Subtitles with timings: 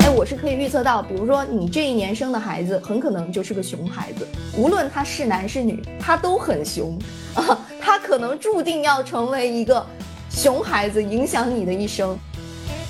[0.00, 6.98] 哎，我是可以预测到，比如说你这一年生的孩子，很可能就是个熊孩子，无论他是男是女，他都很熊
[7.34, 9.86] 啊，他可能注定要成为一个
[10.28, 12.18] 熊孩子，影响你的一生。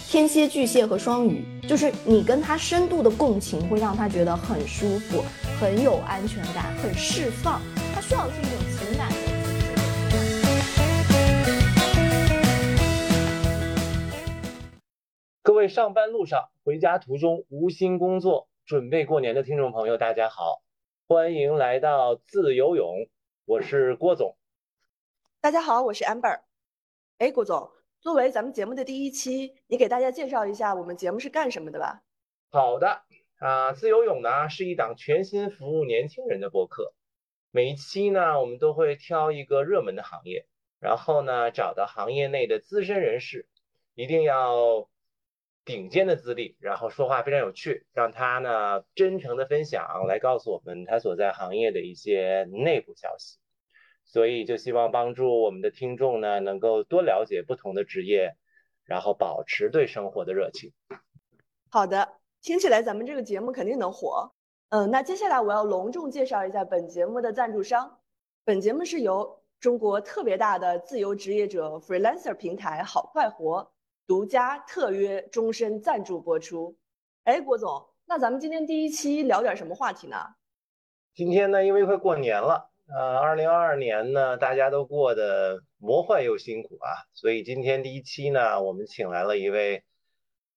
[0.09, 5.23] 天蝎、巨蟹和双鱼，就是你跟他深度的共情，会让他觉得很舒服、
[5.61, 7.61] 很有安全感、很释放。
[7.97, 9.17] 他需要的是一种情感的。
[15.43, 20.61] 各位上班路上、回家途中无心工作、准备过年的听众朋友，大家好，
[21.09, 23.09] 欢迎来到自由泳，
[23.47, 24.37] 我是郭总。
[25.41, 26.41] 大家好，我是 Amber。
[27.17, 27.71] 哎，郭总。
[28.01, 32.03] 作为咱们节目的第一期，你给大家介绍一下我们节目是干什么的吧？
[32.51, 33.01] 好的，
[33.39, 36.93] 啊，自由泳呢是一档全新服务年轻人的播客。
[37.57, 40.45] 每一期呢，我们都会挑一个热门的行业，
[40.79, 43.49] 然后呢找到行业内的资深人士，
[43.95, 44.91] 一定要
[45.65, 53.39] 顶尖的资历，然后说话非常有趣，让他呢真诚的分享，来告诉我们他所在行业的一些内部消息。
[54.05, 58.37] 所以就希望帮助我们的听众呢，能够多了解不同的职业，
[58.85, 60.75] 然后保持对生活的热情。
[61.71, 64.35] 好的，听起来咱们这个节目肯定能火。
[64.71, 68.01] 嗯，那接下来我要隆重介绍一下本节目的赞助商。
[68.45, 73.73] 本节目是由中国特别大的自由职业者 freelancer 平台好快活
[74.09, 76.77] 独家特约终身赞助播出。
[77.23, 80.17] 哎，郭总，那咱们今天第一期聊点什么话题呢？
[81.15, 82.69] 今天呢，因为快过年了。
[82.89, 89.85] 呃，二零二二年呢，大家都过得魔幻又辛苦啊，所以今天第一期呢，我们请来了一位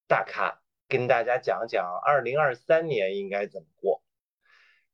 [0.08, 3.99] 大咖，跟大家讲讲二零二三年应该怎么过。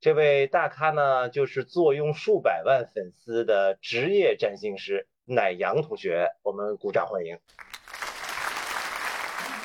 [0.06, 7.36] 这位大咖呢，就是坐拥数百万粉丝的职业占星师乃阳同学，我们鼓掌欢迎。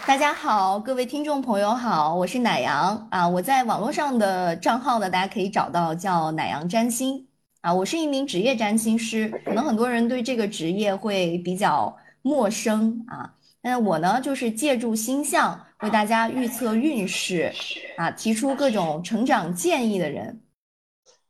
[0.06, 7.28] 大家好，各位听众朋友好，我是乃阳啊，我在网络上的账号呢，大家可以找到叫乃阳占星。
[7.60, 13.34] 啊，我是一名职业占星师，可能很多人对这个职业会比较陌生啊。
[13.60, 17.50] 那我呢，就是借助星象为大家预测运势，
[17.96, 20.38] 啊，提出各种成长建议的人。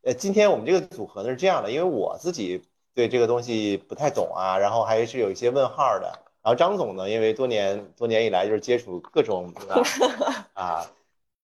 [0.03, 2.61] 呃，今天我们这个组合呢是这样的，因为我自己
[2.93, 6.13] 对这个东西不太懂啊，然后还是有一些问号的。
[6.43, 9.53] 然后张总呢，因为多年多年以来就是接触各种
[10.55, 10.85] 啊，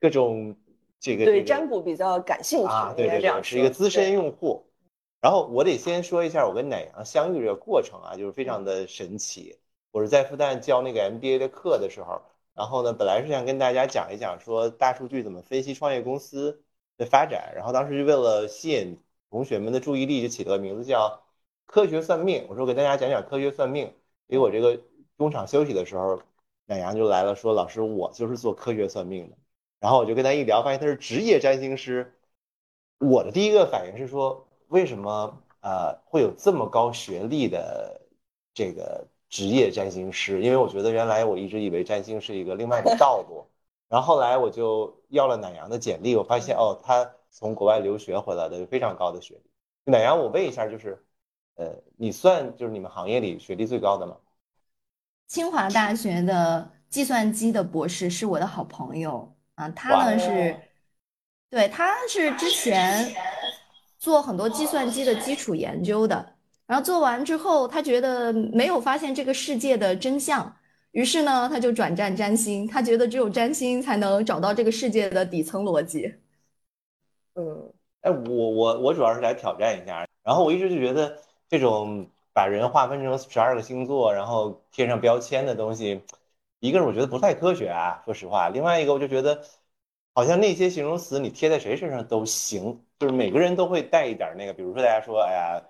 [0.00, 0.56] 各种
[0.98, 4.66] 这个对占卜比较感兴趣啊，对对对，是一个资深用户。
[5.20, 9.56] 然后我得先说一下我跟奶羊相遇这个过程啊，就是非常的神奇。
[9.92, 12.20] 我是在复旦教那个 MBA 的课的时候，
[12.56, 16.64] 然后呢，本来是想跟大家讲一讲说大数据怎么分析创业公司
[16.96, 19.00] 的发展，然后当时就为了吸引
[19.30, 21.22] 同学们的注意力，就起了个名字叫
[21.66, 22.46] “科学算命”。
[22.50, 23.92] 我说给大家讲讲科学算命。
[24.28, 24.80] 结果这个
[25.18, 26.20] 中场休息的时候，
[26.64, 29.36] 奶羊就来了，说老师我就是做科学算命的。
[29.78, 32.12] 然后我就跟他一聊，发现他是职业占星师。
[32.98, 34.42] 我的第一个反应是说。
[34.68, 38.00] 为什么呃会有这么高学历的
[38.52, 40.40] 这个职业占星师？
[40.40, 43.46] 因为我觉得原来我一直以为占星是一个另外的道路，
[43.86, 49.92] 然后后来我就要了奶阳的简历，我发现哦，他从国外留学回来的，有非常高的学历。
[49.92, 51.04] 奶阳，我问一下，就是
[51.56, 54.16] 呃，你算就是你们行业里学历最高的吗？
[55.26, 60.58] 清华大学的计算机的博士是我的好朋友啊，他呢是，
[61.50, 63.14] 对，他是之前。
[63.98, 66.35] 做很多计算机的基础研究的，
[66.66, 70.56] 然后做完之后，他觉得没有发现这个世界的真相，
[70.92, 72.66] 于是呢，他就转战占星。
[72.66, 76.14] 他觉得只有占星才能找到这个世界的底层逻辑。
[77.34, 77.72] 嗯，
[78.02, 81.16] 哎，我我我主要是来挑战一下，然后我一直就觉得
[81.48, 86.02] 这种把人划分成十二个星座，然后贴上标签的东西，
[86.60, 89.42] 一个是我觉得不太科学啊，说实话，另外一个我就觉得。
[90.18, 95.62] 好像那些形容词你贴在谁身上都行，就是每个人都会带一点那个，比如说大家说，哎呀，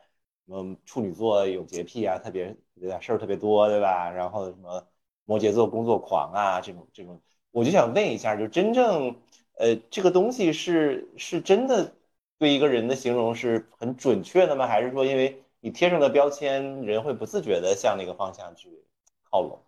[0.46, 4.10] 么处女座有洁癖啊，特别有点，事儿特别多，对吧？
[4.10, 4.86] 然后什么
[5.24, 7.20] 摩羯座工作狂啊，这种这种，
[7.50, 9.16] 我就想问一下，就真正，
[9.58, 11.92] 呃，这个东西是是真的
[12.38, 14.66] 对一个人的形容是很准确的吗？
[14.66, 18.68] 还是说因为你贴上的标签，人会不自觉的向那个方向去
[19.30, 19.58] 靠拢？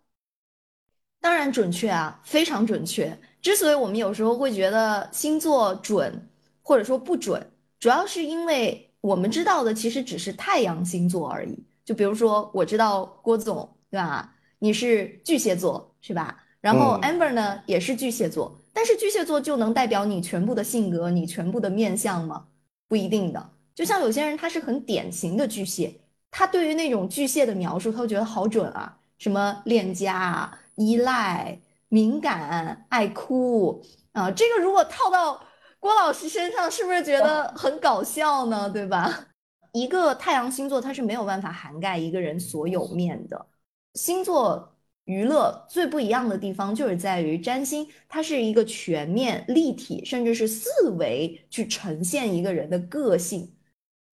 [1.21, 3.19] 当然准确啊，非常准确。
[3.41, 6.29] 之所以我们有时候会觉得星座准，
[6.61, 11.57] 或者说不准，主要是因为我们知道的其实只是太阳星座而已。
[11.85, 14.33] 就比如说，我知道郭总，对吧？
[14.59, 16.43] 你是巨蟹座，是吧？
[16.61, 22.45] 然后 Amber 呢也是巨蟹座，但是巨蟹座就能代表你全部的性格，你全部的面相吗？
[22.87, 23.49] 不一定的。
[23.73, 31.57] 就像有些人他是很典型的巨蟹，他对于那种巨蟹的描述，他会觉得好准啊，什么恋家啊、依赖、
[31.87, 33.81] 敏感、爱哭
[34.11, 35.41] 啊，这个如果套到
[35.79, 38.69] 郭老师身上，是不是觉得很搞笑呢？
[38.69, 39.27] 对吧？
[39.73, 43.45] 一个太阳星座它是没有办法涵盖一个人所有面的
[43.93, 44.75] 星座。
[45.05, 53.51] 娱乐最不一样的地方就是在于占星，它是一个全面、立体，甚至是四维去呈现一个人的个性，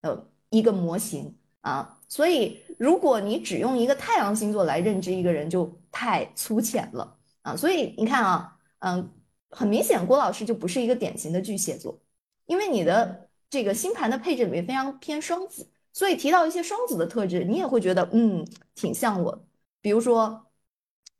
[0.00, 1.98] 呃，一个模型啊。
[2.08, 7.54] 所以，如果你只用一个太阳星座来认知一个人，就太粗浅了啊。
[7.54, 9.10] 所以你看啊，嗯，
[9.56, 11.98] 很明显，郭老师就不是一个典型的巨蟹座，
[12.44, 19.46] 因为你的这个星盘的配置里面非常偏双子，所以提到一些双子的特质，你也会觉得嗯，挺像我，
[19.80, 20.42] 比如说。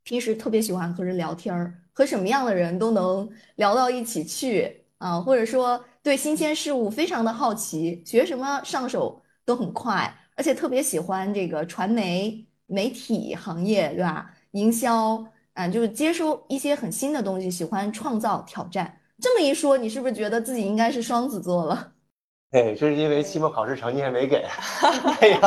[0.03, 14.33] 平时特别喜欢和人聊天儿，和什么样的人都能聊到一起去啊，或者说对新鲜事物非常的好奇，学什么上手都很快，而且特别喜欢这个传媒媒体行业，对吧？
[14.51, 15.27] 营销
[15.57, 19.01] 啊，就是接收一些很新的东西，喜欢创造挑战。
[19.19, 21.93] 这么一说，你是不是觉得自己应该是双子座了？
[22.51, 24.45] 对，这是因为期末考试成绩还没给。
[25.19, 25.39] 哎呀，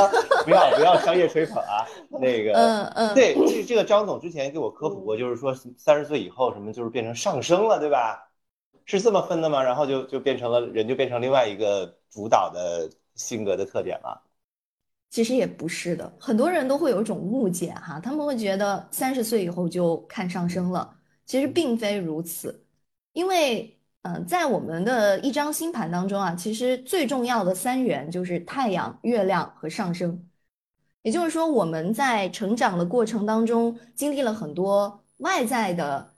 [0.44, 1.86] 不要不要商业吹捧啊！
[2.20, 8.28] 那个，嗯嗯，对，这这个张总之前给我科普过，就是说三十岁以后什么就是变成上升了，对吧？
[8.84, 9.62] 是这么分的吗？
[9.62, 14.20] 然后就就变成了人就变成另外一个主导的性格的特点了。
[15.10, 20.96] 其实也不是的，很多人都会有一种误解哈，他们会觉得三十岁以后就看上升了，
[21.26, 22.64] 其实并非如此，
[23.12, 23.76] 因为。
[24.02, 30.26] 嗯，在我们的一张星盘当中啊，其实最重要的三元就是太阳、月亮和上升。
[31.02, 36.14] 也就是说，我们在成长的过程当中，经历了很多外在的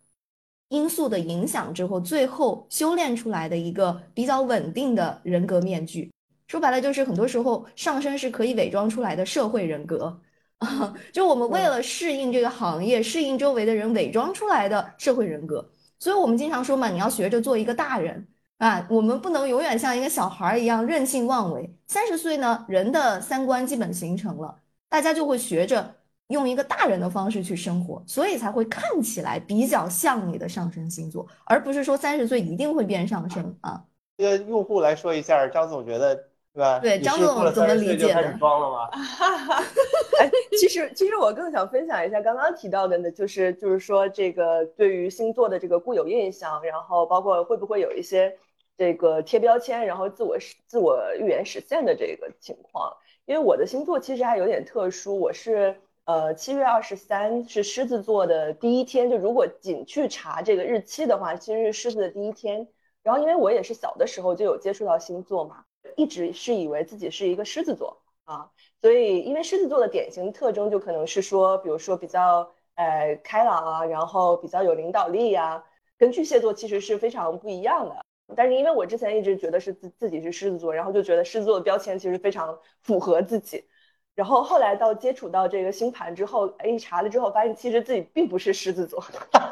[0.69, 6.12] 因素的影响之后，最后修炼出来的一个比较稳定的人格面具。
[6.52, 10.20] 说白了，就是很多时候上升是可以伪装出来的社会人格
[10.58, 15.66] 啊， 就我们为了适应这个行业、适应周围的人，伪装出来的社会人格。
[15.99, 18.28] 所以我们经常说嘛，你要学着做一个大人
[18.58, 21.75] 啊，我们不能永远像一个小孩一样任性妄为。
[21.87, 24.55] 三十岁呢，人的三观基本形成了，
[24.90, 25.94] 大家就会学着
[26.26, 33.82] 用一个大人的方式去生活，所以才会看起来比较像你的上升星座，而不是说三十岁一定会变上升啊。
[34.19, 36.31] 这个用户来说一下，张总觉得。
[36.54, 36.78] 对吧？
[36.81, 38.32] 对，张总怎么理解的？
[38.38, 38.88] 装了吗？
[40.20, 48.37] 哎，其实其实我更想分享一下刚刚提到的呢，就是就是说这个对于星座的这个固有印象，然后包括会不会有一些
[48.76, 52.93] 这个贴标签，然后自我实自我预言实现的这个情况。
[53.25, 55.75] 因为我的星座其实还有点特殊，我是
[56.05, 62.69] 呃七月二十三是狮子座的第一天，就如果仅去查这个日期的话，其实是狮子的第一天。
[63.02, 65.64] 然后因为我也是小的时候就有接触到星座嘛。
[65.97, 68.50] 一直是以为自己是一个狮子座啊，
[68.81, 75.65] 所以因为狮子座的典型特征就可能是说，比如说比较呃开朗啊，然后比较有领导力呀，
[75.99, 77.97] 跟巨蟹座其实是非常不一样的。
[78.35, 83.65] 但是因为我之前一直觉得是自自己是狮子座，然后就觉得狮子座的标签其实非常符合自己。
[84.14, 89.03] 然后后来到接触到这个星盘之后，哎，查了之后发现其实自己并不是狮子座，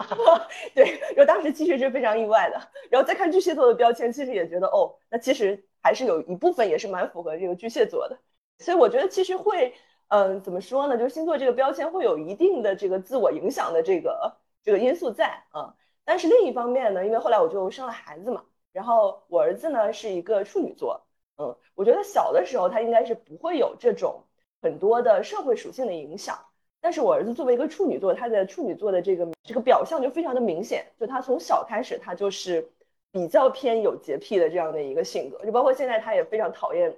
[0.74, 2.60] 对，然后当时其实是非常意外的。
[2.90, 8.18] 然后再看巨蟹座的标签，其实也觉得哦，那其实还是有一部分也是蛮符合这个巨蟹座的。
[8.58, 9.72] 所以我觉得其实会，
[10.08, 10.98] 嗯，怎么说呢？
[10.98, 15.74] 就是星座这个标签会有一定的这个自我影响的这个这个因素在啊。
[16.04, 21.00] 但是另一方面呢，因为后来我就生了孩子嘛，然后我儿子呢是一个处女座，
[21.38, 24.22] 嗯，我觉得小的时候他应该是不会有这种。
[24.62, 26.38] 很多的社会属性的影响，
[26.80, 32.70] 但是我儿子作为一个处女座，他的处女座的这个这个表象就非常的明显，就他从小开始，他就是
[33.10, 36.94] 比较偏有洁癖的这样的一个性格，就包括现在他也非常讨厌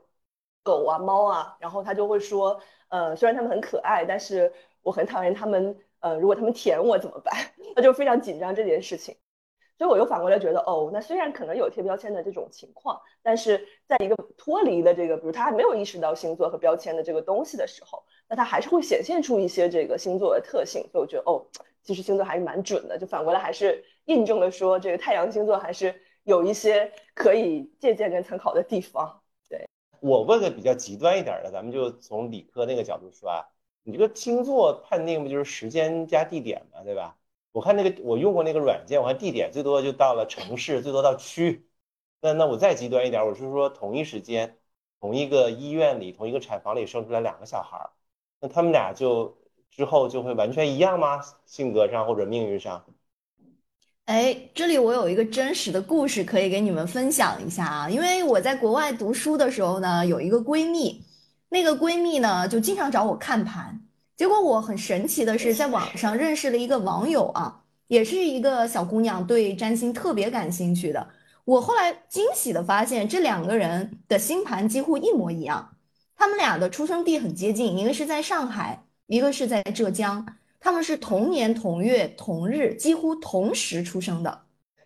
[0.63, 4.53] 狗啊猫啊，然后他就会说，呃，虽然他们很可爱，但是
[4.83, 7.35] 我很讨厌他们，呃，如果他们舔我怎么办？
[7.75, 9.17] 他就非常紧张这件事情。
[9.83, 20.83] 所以我又反过来觉得，哦，那虽然可能有贴标签的这种情况，但是在一个脱离的这个，比如他还没有意识到星座和标签的这个东西的时候，那他还是会显现出一些这个星座的特性。
[20.93, 21.45] 所以我觉得，哦，
[21.83, 22.97] 其实星座还是蛮准的。
[22.97, 29.21] 就反过来还是印证了说，这个太阳星座还是有一些可以借鉴跟参考的地方。
[29.49, 29.67] 对
[29.99, 33.43] 我问个比较极端一点的，咱们就从理科那个角度说啊，
[33.83, 37.17] 你这个星座判定不就是时间加地点嘛，对吧？
[37.53, 41.69] 我看那个，我用过那个软件，我看地点最多就到了城市，最多到区。
[42.21, 44.57] 那那我再极端一点，我是说同一时间，
[45.01, 47.91] 同一个医院里，同一个产房里生出来两个小孩儿，
[48.41, 49.37] 那他们俩就
[49.71, 51.21] 之后就会完全一样吗？
[51.47, 52.85] 性格上或者命运上？
[54.07, 61.05] 哎，这里我有一个真实的故事可以给你们分享一下啊，因为我在国外读书的时候呢，有一个闺蜜，
[61.49, 63.81] 那个闺蜜呢就经常找我看盘，
[64.23, 71.09] 结果我很神奇的是在网上认识了一个网友啊，也是一个小姑娘，对占星特别感兴趣的。
[71.45, 75.75] 我后来惊喜的发现，这两个人的星盘几乎一模一样，
[76.15, 80.25] 他们俩的出生地很接近，一个是在上海，一个是在浙江。
[80.61, 84.43] 他们是同年同月同日，几乎同时出生的。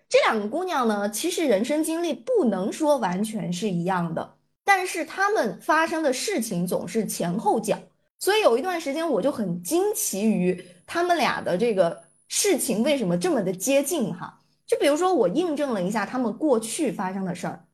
[0.09, 7.79] 这两个姑娘呢，其实人生经历不能说完全是一样的，但是她们发生的事情总是前后脚。
[8.19, 14.41] 所以有一段时间，我就很惊奇于他们俩的这个事情为什么这么的接近哈。
[14.67, 17.67] 就比如说，我印证了一下他们过去发生的事儿。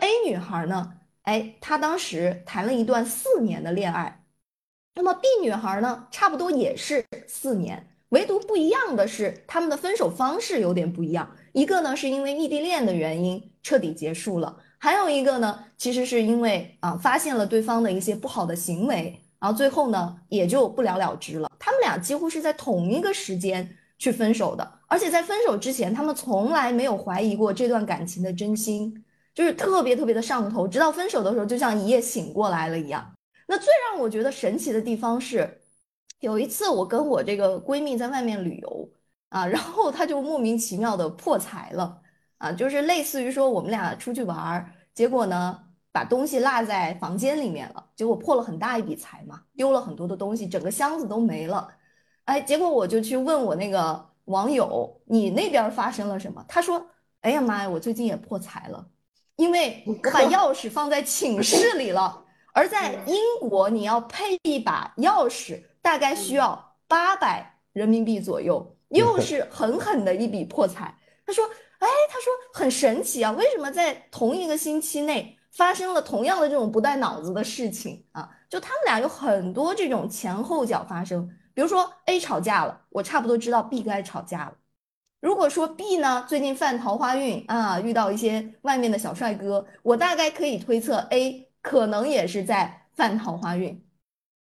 [0.00, 4.24] A 女孩呢，哎，她当时谈了一段四年的恋爱。
[4.94, 11.36] 那么 B 女孩呢，差不多也是四年，唯独不一样的是，他们的分手方式有点不一样。
[11.52, 21.50] 一个呢是因为异地恋的原因彻底结束了，还有一个呢，其实是因为啊发现了对方的一些不好的行为，然后最后呢也就不了了之了。
[21.58, 29.04] 他们俩几乎是在同一个时间去分手的，而且在分手之前，他们从来没有怀疑过这段感情的真心，
[29.34, 33.12] 就是特别特别的上头，直到分手的时候，就像一夜醒过来了一样。
[33.46, 35.60] 那最让我觉得神奇的地方是，
[36.20, 38.90] 有一次我跟我这个闺蜜在外面旅游
[39.30, 42.00] 啊，然后她就莫名其妙的破财了
[42.38, 45.60] 啊，就是类似于说我们俩出去玩儿，结果呢
[45.98, 51.68] 把东西落在房间里面了，结果破了很大一笔财嘛，丢了很多的东西，整个箱子都没了。
[52.26, 56.44] 哎，结果我就去问我那个网友，你那边发生了什么？
[56.46, 56.86] 他说，
[57.22, 58.86] 哎呀妈呀，我最近也破财了，
[59.34, 62.24] 因为我把钥匙放在寝室里了。
[62.52, 70.96] 而在英国，你要配一把钥匙，大概需要八百人民币左右，又是 狠狠的一笔破财。
[71.26, 71.44] 他说
[71.80, 78.30] ：“哎，他说很神奇啊，为什么在同一个星期内发生了同样的这种不带脑子的事情啊？
[78.48, 81.28] 就他们俩有很多这种前后脚发生。
[81.52, 84.54] 比如说 A 吵架了，我差不多知道 B 该吵架了。
[85.20, 93.84] 如果说 B 呢最近犯桃花运啊，遇到一些外面的小帅哥，我大概可以推测 A。”可能也是在犯桃花运，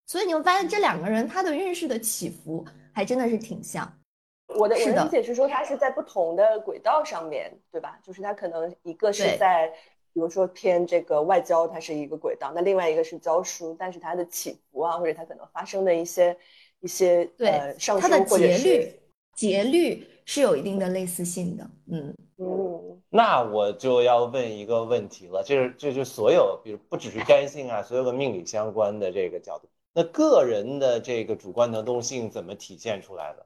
[0.08, 4.00] 所以你会发现这两个人他的运势的起伏还真的是挺像。
[4.48, 8.00] 我的我的理解是说，他是在不同的轨道上面对吧？
[8.04, 9.72] 就是他可能一个是在，
[10.14, 16.38] 比如说偏这个外交，它是一个轨道；那另外一个是教书，但是它的起伏啊，或者它可能发生的一些
[16.82, 18.94] 一些对上升或者是
[19.36, 21.70] 节律是有一定的类似性的。
[21.88, 23.02] 嗯嗯。
[23.10, 33.46] 那我就要问一个问题了，这是这就所有，比如不只是占星啊，所有跟命理相关的这个角度，那个人的这个主观能动性怎么体现出来的？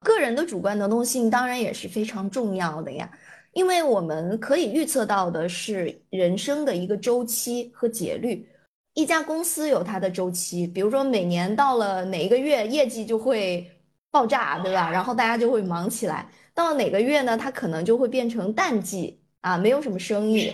[0.00, 3.10] 个人的主观能动性当然也是非常重要的呀，
[3.52, 8.48] 因为我们可以预测到的是人生的一个周期和节律。
[8.94, 13.70] 一家公司有它的周期，比如说每年到了哪一个月，业绩就会
[14.10, 14.90] 爆炸，对吧？
[14.90, 16.28] 然后大家就会忙起来。
[16.52, 17.36] 到了哪个月呢？
[17.38, 20.52] 它可能就会变成淡季啊，没有什么生意。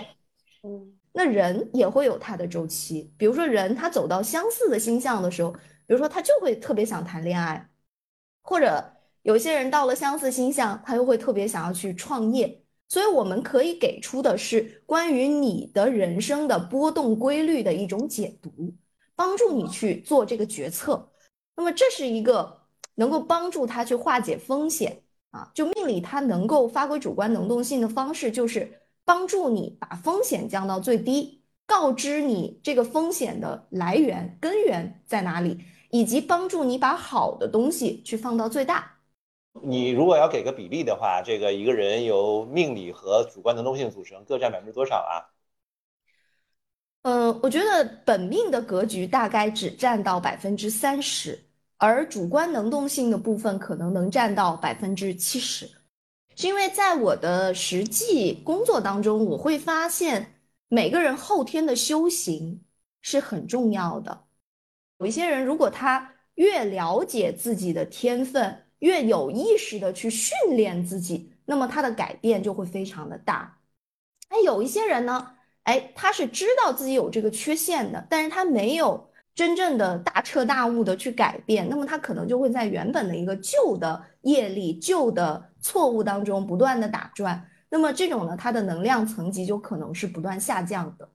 [0.62, 7.70] 嗯，那人也会有他的周期，比如说人他走到相似的星象的时候，比如说他就会特别想谈恋爱，
[8.42, 12.63] 或者有些人到了相似星象，他又会特别想要去创业。
[12.94, 18.72] 所以我们可以给出的是关于你的人生的波动规律的一种解读，
[19.16, 21.10] 帮助你去做这个决策。
[21.56, 22.60] 那么这是一个
[22.94, 25.02] 能够帮助他去化解风险。
[25.32, 35.58] 啊，就命理它能够发挥主观能动性的方式，就是帮助你把风险降到最低，告知你这个风险的来源根源在哪里，
[35.90, 38.93] 以及帮助你把好的东西去放到最大。
[39.62, 45.24] 你如果要给个比例的话，这个一个人由命理和主观能动性组成，各占百分之多少啊？
[47.02, 51.38] 嗯，我觉得本命的格局大概只占到百分之三十。
[51.76, 55.68] 而主观能动性的部分可能能占到百分之七十，
[56.34, 60.34] 是因为在我的实际工作当中，我会发现
[60.68, 62.64] 每个人后天的修行
[63.02, 64.24] 是很重要的。
[64.98, 73.58] 有一些人，如果他越了解自己的天分，越有意识的去训练自己，那么他的改变就会非常的大。
[74.28, 79.10] 哎，有一些人呢，哎，他是知道自己有这个缺陷的，但是他没有。
[79.36, 87.44] 真正的大彻大悟的去改变，那么他可能就会在原本的一个旧的业力、旧的错误当中不断的打转。
[87.68, 91.10] 那么这种呢，他的能量层级就可能是不断下降的。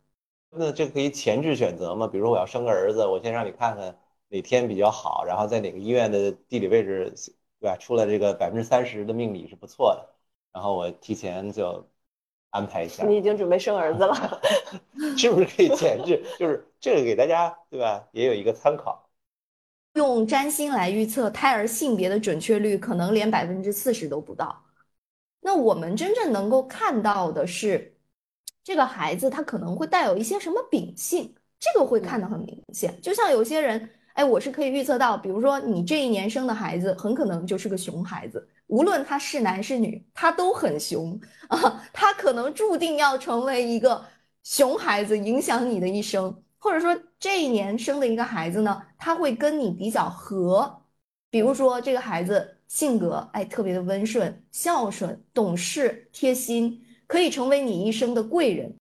[0.51, 2.07] 那这可以前置选择吗？
[2.07, 3.97] 比如说我要生个儿子，我先让你看看
[4.27, 7.13] 哪天比较好，然后在哪个医院的地理位置，
[7.59, 7.77] 对吧？
[7.77, 10.09] 出了这个百分之三十的命理是不错的。
[10.51, 11.87] 然后我提前就
[12.49, 13.05] 安排一下。
[13.05, 14.41] 你已经准备生儿子了，
[15.17, 16.23] 是不是可以前置？
[16.39, 18.07] 就是这个给大家对吧？
[18.11, 19.09] 也有一个参考。
[19.93, 24.63] 用占星来预测胎儿性别的准确率可能连百分之四十都不到。
[25.41, 27.97] 那我们真正能够看到的是，
[28.63, 32.99] 这个孩子他可能会带有一些什么秉性，这个会看得很明显。
[33.01, 44.03] 就像有些人，哎，我是可以预测到，比如说你这一年生的孩子很可能就是个熊孩子，无论他是男是女，他都很熊啊，他可能注定要成为一个
[44.43, 46.43] 熊孩子，影响你的一生。
[46.61, 50.81] 或者说这一年生的一个孩子呢，他会跟你比较合，
[51.29, 58.75] 比如说这个孩子性格哎特别的温顺、孝顺、懂事、贴心，可以成为你一生的贵人。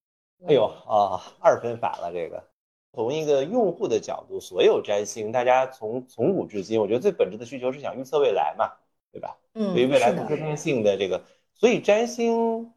[0.49, 2.48] 哎呦啊，二分法了这个。
[2.99, 8.73] 从一个用户的角度，所有占星，大家从从古至今，我觉得最本质的需求是想预测未来嘛，
[9.13, 9.39] 对吧？
[9.55, 11.23] 嗯，对于未来不确定性的这个，
[11.55, 12.73] 所以占星。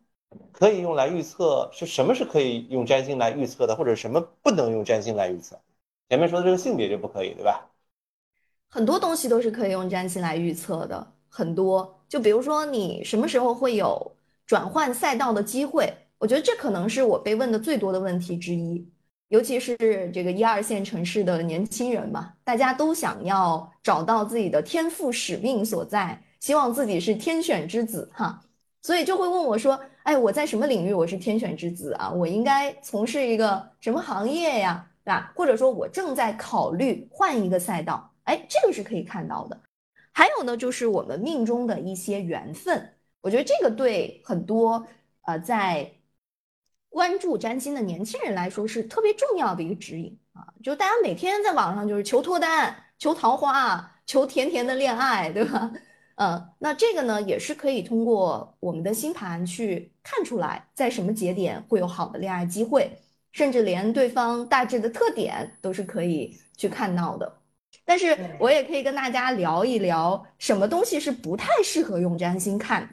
[0.53, 5.59] 可以用来预测是什么是可以用占星来预测的，或者什么不能用占星来预测？
[6.07, 7.69] 前面说的这个性别就不可以，对吧？
[8.69, 11.99] 很多东西都是可以用占星来预测的，很多。
[12.07, 15.91] 就比如说你什么时候会有转换赛道的机会？
[16.17, 18.87] 我觉得这可能是我被问的最多的问题之一，
[19.31, 28.41] 尤其是这个一二线城市的年轻人嘛，大家都想要找到自己的天赋使命所在，希望自己是天选之子哈。
[28.81, 32.11] 所以就会问我说：“哎，我在什么领域我是天选之子啊？
[32.11, 34.85] 我应该从事一个什么行业呀？
[35.05, 35.31] 对吧？
[35.33, 38.11] 或者说我正在考虑换一个赛道？
[38.25, 39.57] 哎，这个是可以看到的。
[40.11, 42.85] 还有呢，就是我们命中的一些缘分。
[43.21, 44.85] 我觉得这个对很多
[45.21, 45.89] 呃在
[46.91, 50.45] 关注占星的年轻人来说是特别重要的一个指引啊。
[50.62, 55.71] 就大家每天在网上就是求脱单、求桃花、求甜甜的恋爱，对吧？”
[56.15, 62.91] 嗯，那这个呢，也是可以通过我们的星盘去看出来，在什么节点会有好的恋爱机会，
[63.31, 67.39] 甚至连对方大致的特点都是可以去看到的。
[67.83, 72.88] 但是我也可以跟大家聊一聊，什么东西是不太适合用占星看。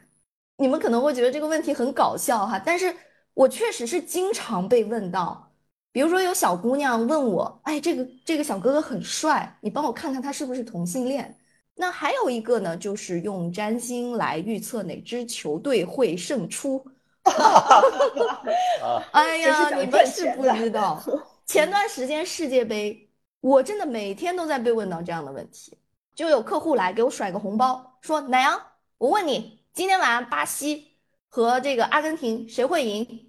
[0.57, 2.95] 你们可能会觉得这个问题很搞笑哈，但是
[3.39, 5.49] 我确实是经常被问到，
[5.93, 11.39] 比如说有小姑娘问我，哎，这个这个小哥哥很帅，你帮我看看他是不是同性恋。
[11.73, 16.85] 那还有一个呢，就是用占星来预测哪支球队会胜出。
[19.13, 21.01] 哎呀，你们是不知道，
[21.47, 25.77] 前段时间世界杯，我真的每天都在被问到这样的问题，
[26.13, 28.61] 就有客户来给我甩个红包，说奶阳，
[28.97, 30.97] 我问你，今天晚上巴西
[31.29, 33.27] 和这个阿根廷谁会赢？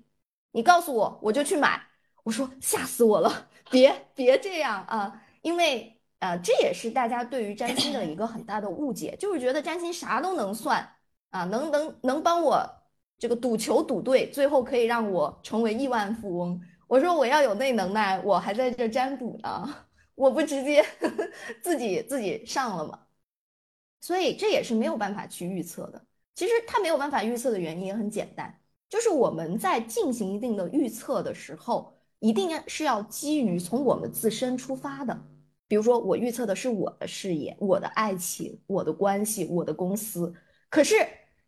[0.52, 1.80] 你告诉我，我就去买。
[2.22, 5.96] 我说吓死我了，别别这样啊，因为。
[6.20, 10.86] 呃，这也是大家对于占星的一个很大的误解，就是觉得占星啥都能算
[11.30, 12.62] 啊，能能能帮我
[13.16, 16.60] 这个赌球赌对，最后可以让我成为亿万富翁。
[16.86, 19.66] 我说我要有那能耐，我还在这占卜呢，
[20.14, 21.26] 我不直接呵呵
[21.62, 23.00] 自己自己上了吗？
[24.02, 26.04] 所以这也是没有办法去预测的。
[26.34, 28.59] 其实它没有办法预测的原因也很简单，
[28.90, 35.18] 就是我们在进行一定的预测的时候，一定要是要基于从我们自身出发的。
[35.68, 40.34] 比如说，我预测的是我的事业、我的爱情、我的关系、我的公司，
[40.68, 40.96] 可是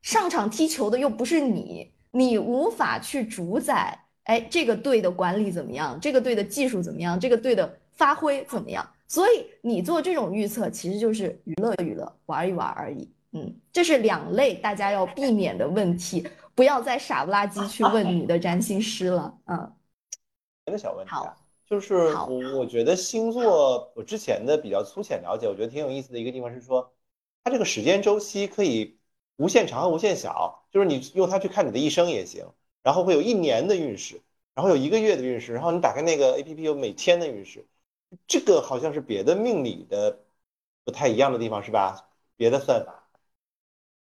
[0.01, 3.99] 上场踢球的又不是你，你无法去主宰。
[4.23, 5.99] 哎，这个队的管理怎么样？
[6.01, 7.19] 这个队的技术怎么样？
[7.19, 8.89] 这个队的发挥怎么样？
[9.09, 13.11] 所以你做这种预测，其实就是娱乐娱乐，玩一玩而已。
[13.33, 19.39] 嗯，这是两类大家要避免的问题，不要再傻不拉几去问你的占星师了。
[19.47, 19.75] 嗯，
[20.65, 21.11] 别的小问题。
[21.11, 21.37] 好。
[21.65, 26.93] 就是我，我觉得星座，我之前的比较粗浅了解，我觉得挺有意思的一个地方是说，
[27.43, 28.99] 它这个时间周期可以
[29.37, 32.47] 无限长和无限小，就是你用它去看你的一生也行，
[32.83, 34.21] 然后会有一年的运势，
[34.55, 37.67] 然后有一个月的运势，然后你打开那个 A P P 有每天的运势，
[38.27, 40.19] 这个好像是别的命理的
[40.85, 42.11] 不太一样的地方是吧？
[42.37, 43.09] 别的算法。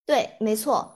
[0.05, 0.94] 对，没错，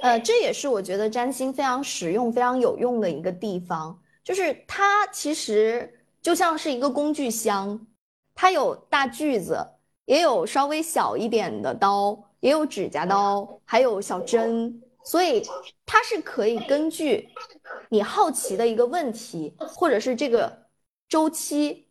[0.00, 5.96] 呃，这也是我觉得占星非常实用、非常有用的一个地方，就是它其实。
[6.22, 7.86] 就像是一个工具箱，
[8.34, 9.56] 它有大锯子，
[10.04, 15.42] 也有稍微小一点的刀，也有指甲刀，还有小针，所以
[15.86, 17.30] 它是可以根据
[17.88, 20.66] 你好奇的一个问题，或者是这个
[21.08, 21.88] 周期、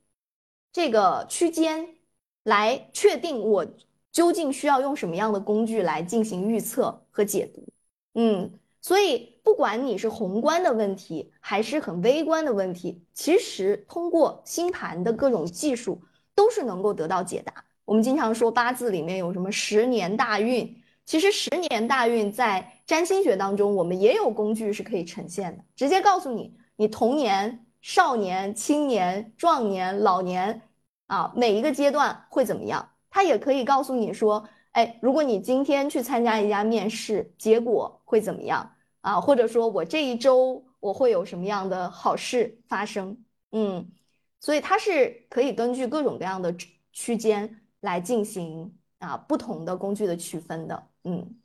[0.72, 1.96] 这个区间，
[2.44, 3.66] 来确定我
[4.12, 7.66] 究竟需要用什么样的工具来进行预测和解读。
[8.14, 8.52] 嗯。
[8.82, 16.02] 所以，不管你是宏观的问题，还是很微观的问题，其实通过星盘的各种技术，
[16.34, 17.54] 都是能够得到解答。
[17.84, 30.62] 我们经常说八字里面有什么十年大运，其实十年大运在占星学当中，我们也有工具是可以呈现的，直接告诉你你童年、少年、青年、壮年、老年
[31.08, 32.90] 啊每一个阶段会怎么样。
[33.10, 39.20] 它也可以告诉你说，哎，如果你今天去参加一家面试，结果会怎么样啊？
[39.20, 43.18] 或者说我这一周我会有什么样的好事发生？
[43.52, 43.90] 嗯，
[44.40, 46.56] 所以它是可以根据各种各样的
[46.94, 50.88] 区间来进行啊不同的工具的区分的。
[51.04, 51.39] 嗯，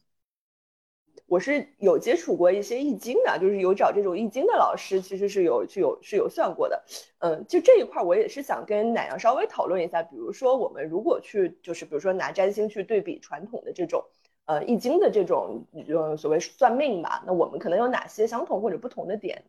[1.27, 6.85] 我是有接触过一些易经的，就是有找这种易经的老师，其实是有是有是有算过的。
[7.21, 10.03] 嗯，就这一块我也是想跟奶娘稍微讨论一下。
[10.03, 14.05] 比如说，我们如果去就是比如说拿占星去对比传统的这种
[14.45, 19.43] 呃易经的这种呃所谓算命吧，那我们可能有哪些相同或者不同的点？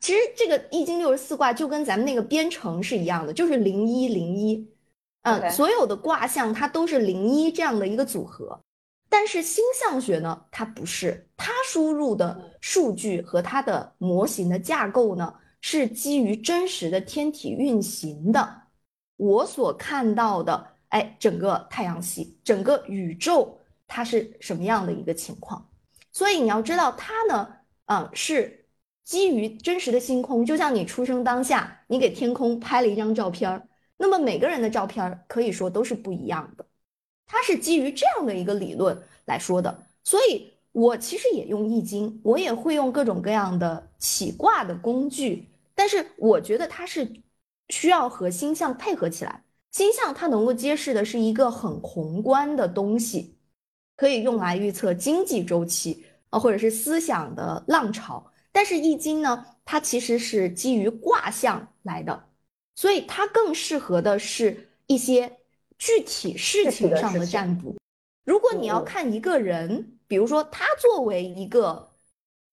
[0.00, 4.68] 其实这个易经六十四卦就跟咱们那个编程是一样的，就是零一零一，
[5.22, 8.58] 嗯，所有的卦象它都是零一这样的一个组合。
[9.12, 18.62] 但是星象学呢，它不是，它输入的数据和它的模型的架构呢，是基于真实的天体运行的。
[19.18, 23.54] 我所看到的，哎，整个太阳系，整个宇宙，
[23.86, 25.68] 它是什么样的一个情况？
[26.10, 28.66] 所以你要知道，它呢，嗯，是
[29.04, 36.64] 基于真实的星空，就像你出生当下，你给天空拍了一张照片儿，那么每个人的照片儿可以说都是不一样的。
[37.26, 47.10] 它是基于这样的一个理论来说的，所以我其实也用易经，我也会用各种各样的起卦的工具，但是我觉得它是
[47.70, 49.42] 需要和星象配合起来。
[49.70, 53.34] 星象它能够揭示的是一个很宏观的东西，
[53.96, 58.30] 可以用来预测经济周期啊，或者是思想的浪潮。
[58.52, 62.28] 但是易经呢，它其实是基于卦象来的，
[62.74, 65.38] 所以它更适合的是一些。
[65.82, 67.74] 具体事情上的占卜，
[68.24, 71.90] 如果你要看一个人，比如说他作为一个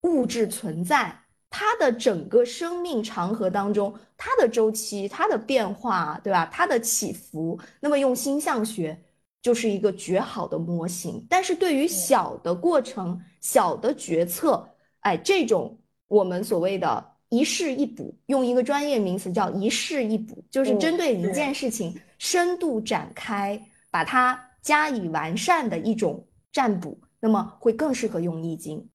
[0.01, 1.15] 物质存在，
[1.47, 6.47] 他的整个生命长河当中，他的周期、他的变化，对吧？
[6.47, 8.99] 他的起伏，那么用星象学
[9.43, 11.23] 就是一个绝好的模型。
[11.29, 14.67] 但是对于小的过程、小的决策，
[15.01, 21.95] 哎，这种我们所谓的一事一补，用一个专业名词叫一事一补，就是针对一件事情。
[22.17, 28.85] 深度展开，把它加以完善的一种占卜，那么会更适合用易经。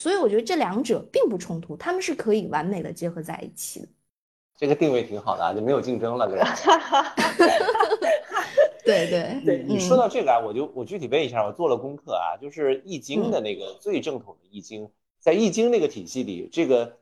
[0.00, 3.88] 所以我觉得这两者并不冲突，他们是可以完美的结合在一起的。
[4.58, 7.14] 这个定位挺好的啊，就没有竞争了，对吧？
[8.84, 14.86] 对对对，你说到这个啊，我就我具体问一下，我做了功课啊，就是易经的那个最正统的易经，
[15.20, 16.98] 在易经那个体系里，这个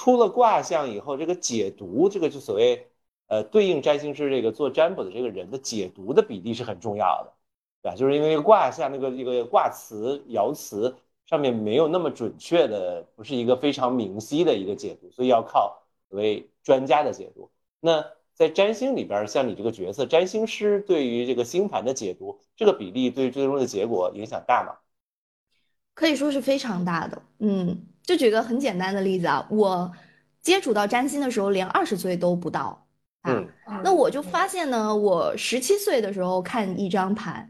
[0.00, 2.86] 出了卦象以后，这个解读，这个就所谓。
[3.26, 7.32] 呃，对应占星师这个做占卜的这个人的解读的比例是很重要的，
[7.80, 7.94] 对吧？
[7.94, 17.48] 就是因为卦象那个这个卦辞爻辞上面没有那么准确的，不是一个非常明晰的一个解读，所以要靠所谓专家的解读。
[17.78, 24.76] 那在占星里边，像你这个角色，占星师对于这个星盘的解读，这个比例对最终的结果影响大吗？
[25.94, 27.22] 可以说是非常大的。
[27.38, 29.92] 嗯，就举个很简单的例子啊，我
[30.42, 32.84] 接触到占星的时候，连二十岁都不到。
[33.22, 33.40] 啊，
[33.84, 37.48] 那我就发现呢，我十七岁的时候看一张盘，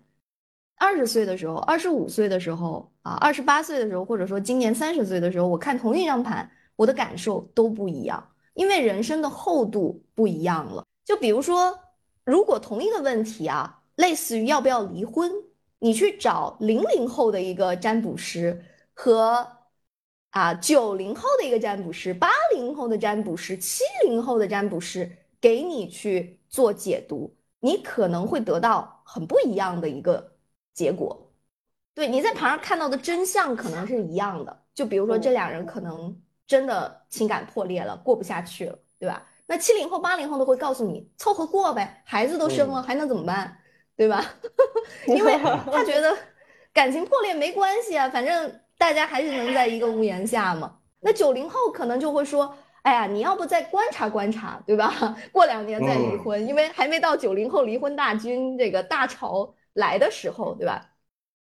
[0.77, 10.85] 二十岁的时候，二十五岁的时候啊，二十八岁的时候，或者说今年三十岁的时候，我看同一张盘，我的感受都不一样，因为人生的厚度不一样了。
[11.07, 11.75] 就比如说，
[12.27, 15.33] 如果同一个问题啊，类似于要不要离婚，
[15.79, 19.49] 你去找零零后的一个占卜师和
[20.31, 25.17] 啊九零后的一个占卜师，八零后的占卜师，七零后的占卜师。
[25.43, 30.33] 给你去做解读，你可能会得到很不一样的一个
[30.75, 31.33] 结果。
[31.95, 34.65] 对，你在旁上看到的真相可能是一样的。
[34.75, 36.15] 就比如说，这两人可能
[36.47, 39.27] 真的情感破裂了，过不下去了，对吧？
[39.47, 43.57] 那七零后、八零后都会告诉你，凑合过呗，孩子都生了，还能怎么办，
[43.97, 44.23] 对吧？
[45.09, 45.39] 因为
[45.73, 46.15] 他觉得
[46.75, 50.79] 感情破裂没关系啊，反正大家还是能在一个屋檐下嘛。
[51.01, 52.57] 那九零后可能就会说。
[52.83, 55.15] 哎呀，你要不再观察观察，对吧？
[55.31, 60.93] 过两年再离婚，因为还没到九零后离婚大军这个大潮来的时候，对吧？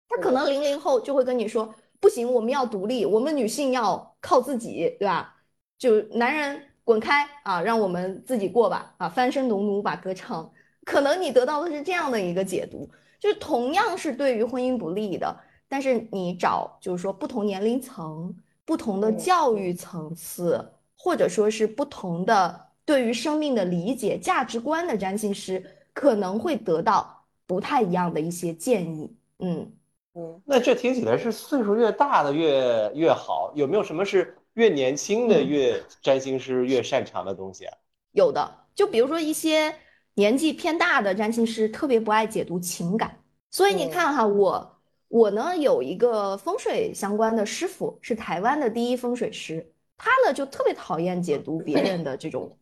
[0.08, 5.34] 他可能零零后就会跟你说，不行，我们要独立，我们女性要靠自己，对吧？
[5.76, 10.48] 就男人滚开啊，让我们自己过吧，啊，翻身农奴把歌唱。
[10.84, 15.36] 可能你得到的是这样的一个解读，就是同样是对于婚姻不利的，
[15.68, 20.70] 但是你找就是说不同年龄层、不同的教育层次。
[20.96, 29.14] 或者说是不同的对于生命的理解、价值观的占星师，可能会得到不太一样的一些建议。
[29.40, 29.70] 嗯，
[30.14, 37.76] 嗯，那这听起来是岁数越大的越越好，有没有什么是越年轻的越占星师越擅长的东西啊？
[38.12, 39.76] 有的，就比如说一些
[40.14, 43.18] 年纪偏大的占星师特别不爱解读情感，
[43.50, 44.73] 所以你看哈，我
[45.14, 49.64] 我呢有一个风水相关的师傅，是台湾的第一风水师，
[49.96, 52.58] 他呢就特别讨厌解读别人的这种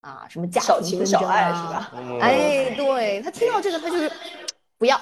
[0.00, 1.92] 啊什么家小庭纷争情小爱是啊，吧？
[1.94, 4.10] 嗯哎，对，他听到这个他就是
[4.78, 5.00] 不要，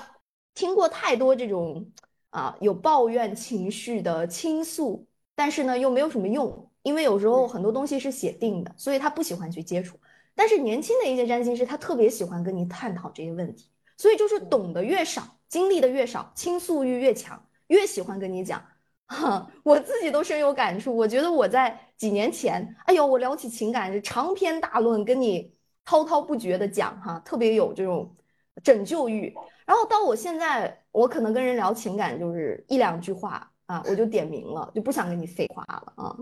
[0.52, 1.90] 听过太多这种
[2.28, 9.98] 啊有抱怨情绪的倾诉，但是呢又没有什么用，因为有时候很多东西是写定的，所以他不喜欢去接触。
[10.34, 18.64] 但是年轻的一些占星师，他特别喜欢跟你探讨这些问题，所以就是懂得越少，经历的越少，倾诉欲越强，越喜欢跟你讲。
[19.10, 20.96] 哈，我自己都深有感触。
[20.96, 25.52] 我觉得我在几年前，哎呦，我聊起情感是长篇大论，跟你
[25.84, 28.16] 滔滔不绝的讲，哈，特别有这种
[28.62, 29.34] 拯救欲。
[29.66, 36.16] 然后到我现在，我可能跟人聊情感就是一两句话啊，我就点名了，就不想跟你废话了啊。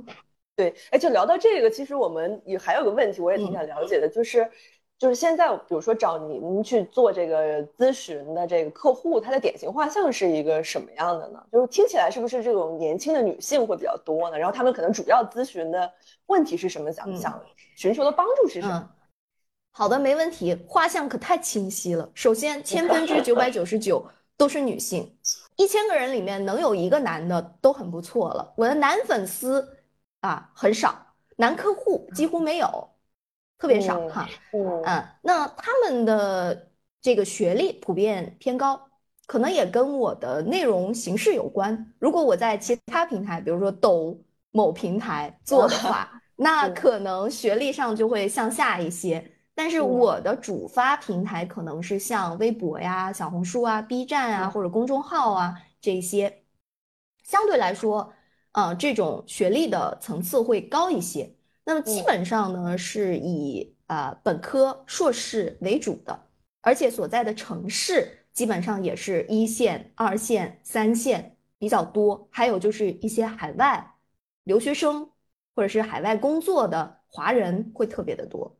[0.56, 4.50] 对，哎，就聊到这个，其实我们也还有个问题，我也挺想了解的，就是，
[4.98, 11.40] 就是现在，比如说找您去做这个咨询的这个客户，他的典型画像是一个什么样的呢？
[11.52, 14.36] 就是听起来是不是这种年轻的女性会比较多呢？
[14.36, 15.88] 然后他们可能主要咨询的
[16.26, 16.90] 问题是什么？
[16.90, 17.40] 想嗯想
[17.76, 18.74] 寻求的帮助是什么？
[18.76, 18.88] 嗯，
[19.70, 20.58] 好的，没问题。
[20.66, 22.10] 画像可太清晰了。
[22.12, 24.04] 首先，千分之九百九十九
[24.36, 25.16] 都是女性，
[25.54, 28.52] 一千个人里面能有一个男的都很不错了。
[28.56, 29.64] 我的男粉丝
[30.22, 30.96] 啊很少，
[31.36, 32.88] 男客户几乎没有，
[33.58, 34.28] 特别少嗯哈。
[34.52, 36.70] 嗯嗯，那他们的
[37.02, 38.88] 这个学历普遍偏高，
[39.26, 41.94] 可能也跟我的内容形式有关。
[41.98, 44.18] 如果我在其他平台，比如说抖
[44.52, 49.32] 某平台 做的话，那嗯可能学历上就会向下一些。
[49.54, 56.44] 但是嗯我的主发平台可能是像微博呀、小红书啊、B 站啊嗯或者公众号啊这些，
[57.24, 58.12] 相对来说，
[58.52, 61.34] 呃，这种学历的层次会高一些。
[61.68, 66.18] 那么基嗯本上呢，是以啊、呃本科、硕士为主的，
[66.62, 73.86] 而且所在的城市基本上也是一线、二线、三线比较多，还有就是一些海外
[74.44, 75.10] 留学生
[75.54, 78.56] 或者是海外工作的华人会特别的多。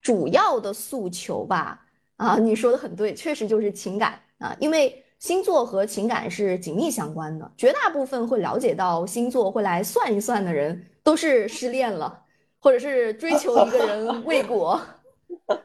[0.00, 1.86] 主要的诉求吧，
[2.16, 7.52] 啊，你说的很对，确实就是情感啊，因为星座和情感是紧密相关的。
[7.56, 12.24] 绝大部分会了解到星座会来算一算的人，都是失恋了，
[12.58, 14.80] 或者是追求一个人 未果，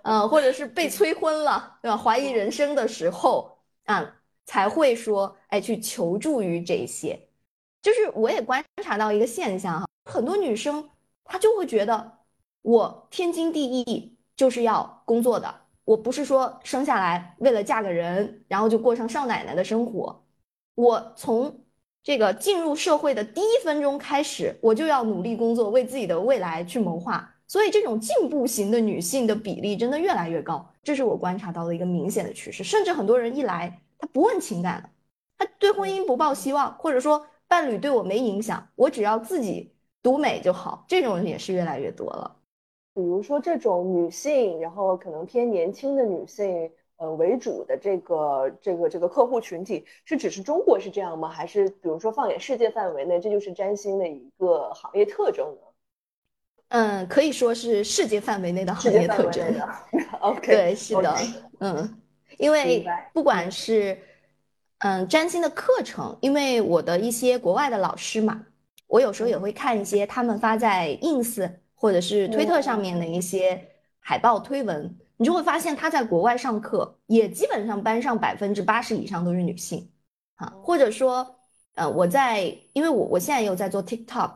[0.03, 1.97] 呃，或者是被催婚了，对吧？
[1.97, 7.27] 怀疑人生的时候啊，才会说，哎，去求助于这些。
[7.81, 10.89] 就是我也观察到一个现象哈，很多女生
[11.23, 12.19] 她就会觉得，
[12.61, 20.25] 我天经地义就是要工作的，我不是说生下来为了嫁个人，然后就过上少奶奶的生活。
[20.75, 21.63] 我从
[22.09, 27.31] 这个进入社会的第一分钟开始，我就要努力工作，为自己的未来去谋划。
[27.45, 32.63] 所以，这种进步型的女性的比例真的越来越高，这是我观察到的一个明显的趋势。
[32.63, 34.89] 甚至很多人一来，他不问情感了，
[35.37, 40.85] 他对婚姻不抱希望，或者说伴侣对我没影响，我只要自己独美就好。
[40.87, 42.37] 这种人也是越来越多了。
[42.95, 51.29] 比如说这种女性，然后可能偏年轻的女性，呃为主的这个这个这个客户群体，是只是中国是这样吗？
[51.29, 55.61] 还是比如说放眼世界范围内，这就是占星的一个行业特征呢？
[56.69, 59.43] 嗯，可以说是世界范围内的行业特征。
[60.21, 61.15] OK，对，是的
[61.59, 62.01] 嗯，
[62.37, 63.97] 因为不管是
[64.79, 68.45] 嗯占星的课程，因为我的一些国外的老师嘛，
[68.87, 73.65] 我有时候也会看一些他们发在 ins 或者是推特上面的一些
[74.09, 79.87] 海报推文，你就会发现他在国外上课，也基本上班上百分之八十以上都是女性
[80.33, 81.35] 啊，或者说，
[81.75, 84.31] 呃，我在因为我我现在也有在做 TikTok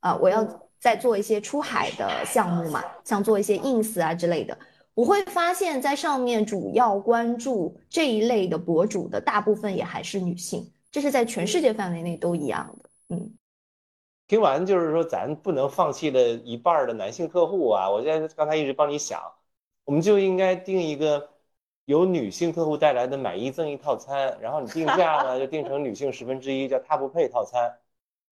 [0.00, 0.46] 啊，我要
[0.78, 4.58] 在做一些出海的项目嘛，像做一些 ins 啊之类的。
[4.92, 12.90] 我会发现，在上面主要关注这一类的博主的大部分也还是女性，这是在全世界范围内都一样的。
[13.08, 13.32] 嗯，
[14.26, 17.90] 听完就是说，咱不能放弃了一半儿的男性客户啊！
[17.90, 19.20] 我现在刚才一直帮你想，
[19.84, 21.28] 我们就应该定一个
[21.84, 27.70] 由女性客户带来的买一赠一套餐，然后你定价呢就定成女性十分之一，叫他不配套餐。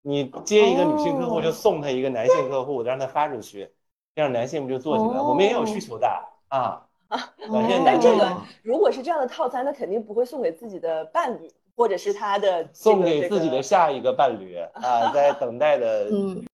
[0.02, 3.70] 你接一个女性客户，就送他一个男性客户，让他发出去，
[4.14, 5.20] 这样男性不就做起来？
[5.20, 6.06] 我们也有需求的
[6.48, 6.84] 啊。
[7.08, 16.10] 表现男性但这个哦如果是这样的套餐，那肯定不会送给自己的伴侣，或者是他的这送给自己的下一个伴侣 啊，在等待的。
[16.10, 16.44] 嗯，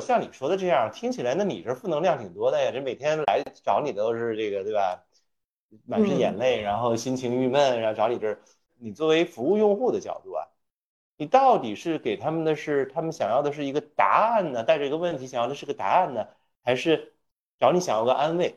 [0.00, 5.04] 像你说的这样，听起来那你这负能量挺多的呀，这每天来找你的都是这个，对吧？
[5.86, 8.38] 满是眼泪，然后心情郁闷，然后找你这儿。
[8.78, 10.46] 你作为服务用户的角度啊，
[11.16, 16.24] 你到底是给他们的是他们想要的是一个答案呢，带着一个问题想要的是个答案呢，
[16.62, 17.12] 还是
[17.58, 18.54] 找你想要个安慰？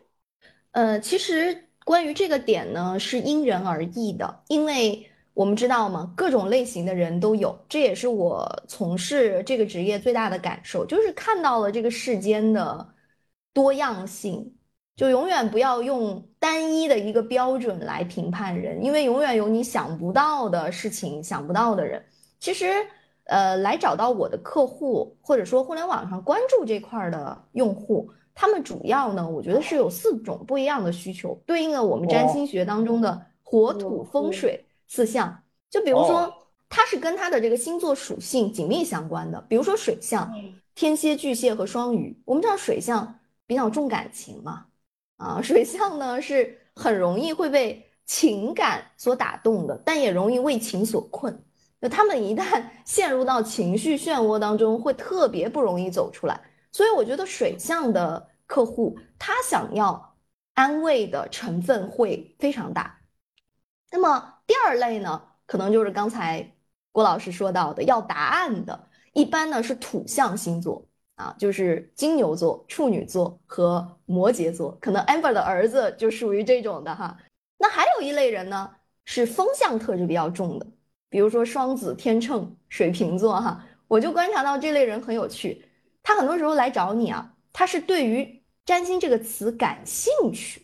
[0.71, 12.87] 呃，其实关于这个点呢，是因人而异的，因为我们知道嘛，各种类型的人都有，这也是我从事这个职业最大的感受，就是看到了这个世间的
[13.53, 14.55] 多样性。
[14.95, 22.05] 就永远不要用单一的一个标准来评判人，因为永远有你想不到的事情，想不到的人。
[22.39, 22.71] 其实，
[23.23, 35.43] 呃，来找到我的客户，或者说互联网上关注这块的用户，他们主要呢，我觉得是有四种不一样的需求，对应了我们占星学当中的火土风水四象。
[35.69, 36.33] 就比如说，
[36.69, 39.39] 它是跟它的这个星座属性紧密相关的。
[39.47, 40.31] 比如说水象，
[40.75, 42.15] 天蝎、巨蟹和双鱼。
[42.25, 44.65] 我们知道水象比较重感情嘛。
[45.17, 51.43] 啊，水象呢是很容易会被情感所打动的，但也容易为情所困。
[51.79, 56.41] 那他们一旦 陷入到情绪漩涡当中，会特别不容易走出来。
[56.73, 60.17] 所以我觉得水象的客户，他想要
[60.55, 62.99] 安慰的成分会非常大。
[63.91, 66.53] 那么第二类呢，可能就是刚才
[66.91, 70.85] 郭老师说到的要答案的，一般呢是土象星座。
[71.15, 77.15] 啊，就是金牛座、处女座和摩羯座，可能 Amber 的儿子就属于这种的哈。
[77.59, 78.67] 那还有一类人呢，
[79.05, 80.65] 是风象特质比较重的，
[81.09, 83.63] 比如说双子、天秤、水瓶座哈。
[83.87, 85.63] 我就观察到这类人很有趣，
[86.03, 90.61] 他很多时候来找你啊，他是对于占星这个词感兴趣，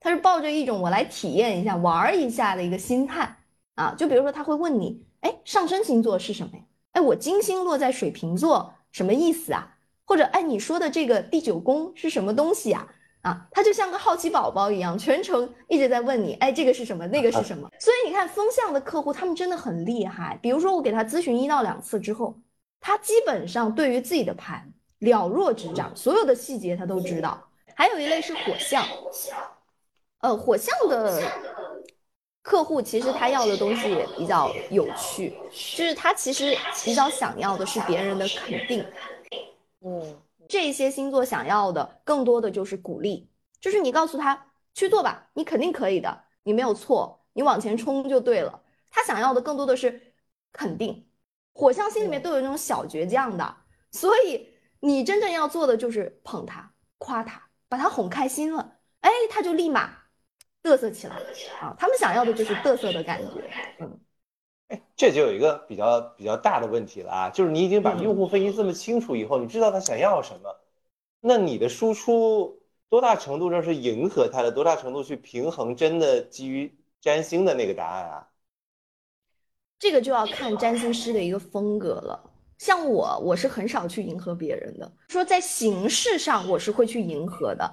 [0.00, 3.36] 他是抱着一种我来体验一下、玩一下的一个心态
[3.76, 3.94] 啊。
[3.96, 6.62] 就比如说他会问你，哎，上升星座是什么呀？
[6.92, 9.76] 哎，我金星落在水瓶座，什么意思啊？
[10.04, 12.86] 或者，哎，你说的这个第九宫是什么东西啊？
[13.22, 17.06] 啊，他就像个好奇宝宝一样，全程一直在问你，哎，这个是什么？
[17.06, 17.68] 那个是什么？
[17.80, 20.38] 所以你看，风向的客户他们真的很厉害。
[20.42, 22.36] 比如说，我给他咨询一到两次之后，
[22.86, 27.48] 他基本上对于自己的盘了若指掌，所有的细节他都知道。
[27.74, 28.86] 还有一类是火象，
[30.18, 31.22] 呃，火象的
[32.42, 38.84] 客户其实他要的东西也比较有趣，就是他其实比较想要的是别人的肯定。
[39.80, 43.30] 嗯，这些星座想要的更多的就是鼓励，
[43.62, 48.60] 就是你告诉他去做吧，你肯定可以的，你没有错，你往前冲就对了。
[48.90, 50.12] 他想要的更多的是
[50.52, 51.06] 肯定。
[51.54, 53.56] 火象星里面都有那种小倔强的，
[53.90, 59.90] 所以你真正要做的就是捧他、夸他，把他哄开心了，哎，他就立马
[60.62, 61.16] 嘚瑟起来
[61.60, 61.74] 啊。
[61.78, 63.98] 他们想要的就是嘚瑟的感觉，嗯。
[64.68, 70.58] 哎，这就有一个比较比较大的问题了啊，就是你已经把用户分析这么清楚以后，你知道他想要什么，
[71.20, 78.28] 那你的输出多大程度上是迎合他的，多大程度去平衡真的基于占星的那个答案啊？
[79.78, 82.30] 这个就要看占星师的一个风格了。
[82.58, 87.70] 像我，我是很少去迎合别人的，说在形式上我是会去迎合的，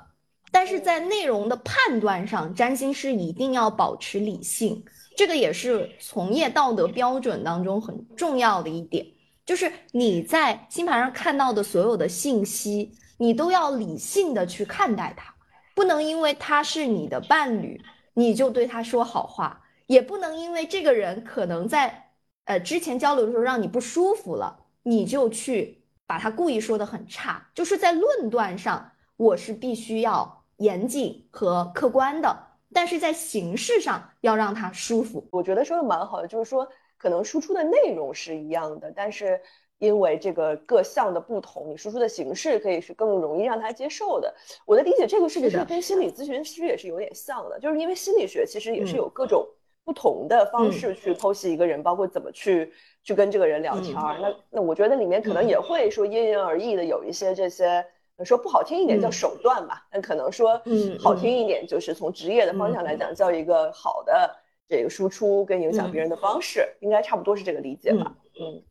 [0.52, 4.84] 但是在内容的判断上，占星师一定要保持理性。
[5.16, 9.06] 这个也是从业道德标准当中很重要的一点，
[9.46, 15.34] 就是你在星盘上看到的所有的信息，你都要理性的去看待它，
[15.76, 17.80] 不能因为他是你的伴侣，
[18.14, 22.12] 你就对他说好话，也不能因为这个人可能在
[22.46, 27.46] 呃之前交流的时候让你不舒服了，你就去把他故意说的很差。
[27.54, 32.48] 就是在论断上，我是必须要严谨和客观的。
[32.72, 36.66] 但是在形式上要让他舒服，我觉得说的蛮好的，就是说
[36.98, 39.42] 可能输出的内容是一样的，但是
[39.78, 44.34] 因为这个各项的不同，你输出的形式可以是更容易让他接受的。
[44.66, 47.60] 我的理解，这个是不是跟心理咨询师也是有点像的？
[47.60, 49.46] 就是因为心理学其实也是有各种
[49.84, 52.72] 不同的方式去剖析一个人，包括怎么去
[53.04, 54.18] 去跟这个人聊天儿。
[54.22, 57.86] 那那我觉得里面可能也会说因人而异的有一些这些。
[58.24, 60.62] 说不好听一点叫手段吧，那可能说
[61.00, 64.30] 好听一点，就是从职业的方向来讲，叫一个好的
[64.70, 68.14] 这个输出跟影响别人的方式，应该差不多是这个理解吧？
[68.40, 68.62] 嗯，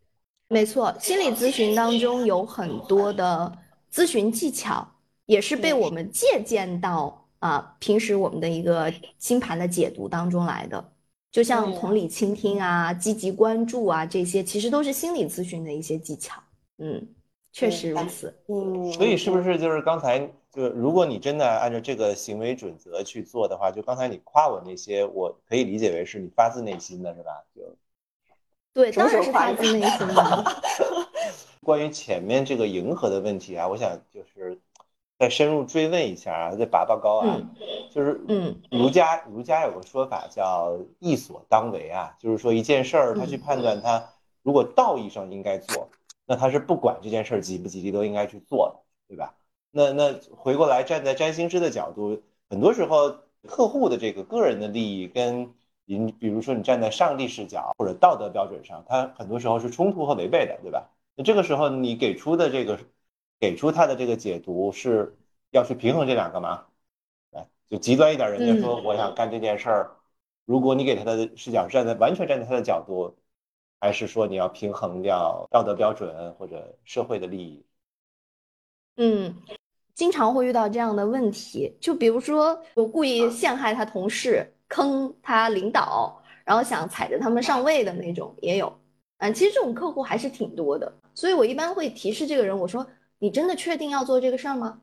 [0.47, 3.53] 没错，心理咨询当中有很多的
[3.93, 4.87] 咨询技巧，
[5.26, 10.93] 也是被我们借鉴到啊平时我们的一个星盘的解读当中来的，
[11.31, 16.43] 就像同理倾听啊、积极关注啊这些，其实都是心理咨询的一些技巧。
[16.78, 17.07] 嗯。
[17.53, 20.20] 确实如此，嗯，所以是不是就是刚才
[20.53, 27.33] 就如果你真的按照这个行为准则去做的话，就刚才你夸我那些，我可以理解为是你发自内心的是吧？
[27.53, 27.62] 就
[28.72, 30.62] 对，当然是发自内心的。
[31.64, 34.57] 关于前面这个迎合的问题啊，我想就是
[35.21, 37.39] 再深入追问一下啊，再拔拔高啊，
[37.91, 44.03] 就是嗯，儒家儒家有个说法叫义所当为啊，就是说一件事儿，他去判断他
[44.43, 45.91] 如果道义上应该做，
[46.25, 49.35] 那他是不管这件事儿吉不吉利都应该去做的，对吧？
[49.71, 53.14] 那那回过来站在占星师的角度，很多时候
[53.47, 55.53] 客户的这个个人的利益跟
[55.85, 60.89] 你比如说你站在上帝视角或者道德标准上，他很多时候是冲突和违背的，对吧？
[61.14, 62.79] 那这个时候你给出的这个。
[63.41, 65.16] 给出他的这个解读是
[65.51, 66.66] 要去平衡这两个吗？
[67.32, 69.97] 哎，就极端一点，人家说我想干这件事儿，
[70.45, 73.16] 如果你给他的视角是站在完全站在他的角度，
[73.80, 77.64] 还是说你要平衡掉道德标准或者社会的利益？
[78.97, 79.34] 嗯，
[79.95, 88.70] 经常会遇到这样的问题，就比如说我故意陷害他同事，坑他领导，然后想踩着他们上位的那种也有。
[89.16, 92.86] 嗯，其实这种客户还是挺多的，所以我一般会提示这个人，我说。
[93.21, 94.83] 你真的确定要做这个事儿吗？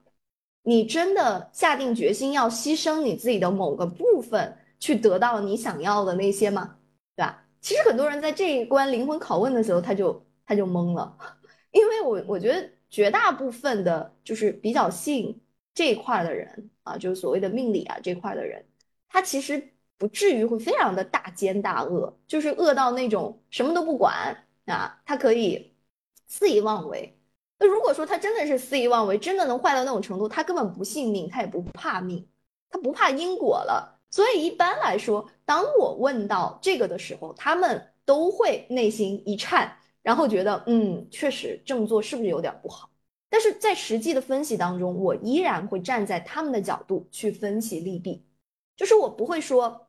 [0.63, 6.77] 你真的下定决心要牺牲你自己的某个部分去得到你想要的那些吗？
[7.15, 7.43] 对吧？
[7.61, 11.17] 其实很多人在这一关灵魂拷问的时候，他就他就懵了，
[11.71, 15.41] 因为我我觉得绝大部分的，就是比较信
[15.73, 18.63] 这一块的人啊，就是所谓的命理啊这块的人，
[19.09, 25.73] 他其实不至于会非常的大奸大恶，就是恶到那种什么都不管啊，他可以
[26.27, 27.16] 肆意妄为。
[27.59, 32.27] 那如果说他真的是肆意妄为，真的能坏到那种程度，他根本不信命，他也不怕命，
[32.69, 33.99] 他不怕因果了。
[34.09, 42.89] 所以一般来说，当我问到这个的时候，他们都会内心一颤，然后觉得，嗯，确实这么做是不是有点不好？
[43.29, 48.23] 但是在实际的分析当中，我依然会站在他们的角度去分析利弊，
[48.77, 49.87] 就是我不会说，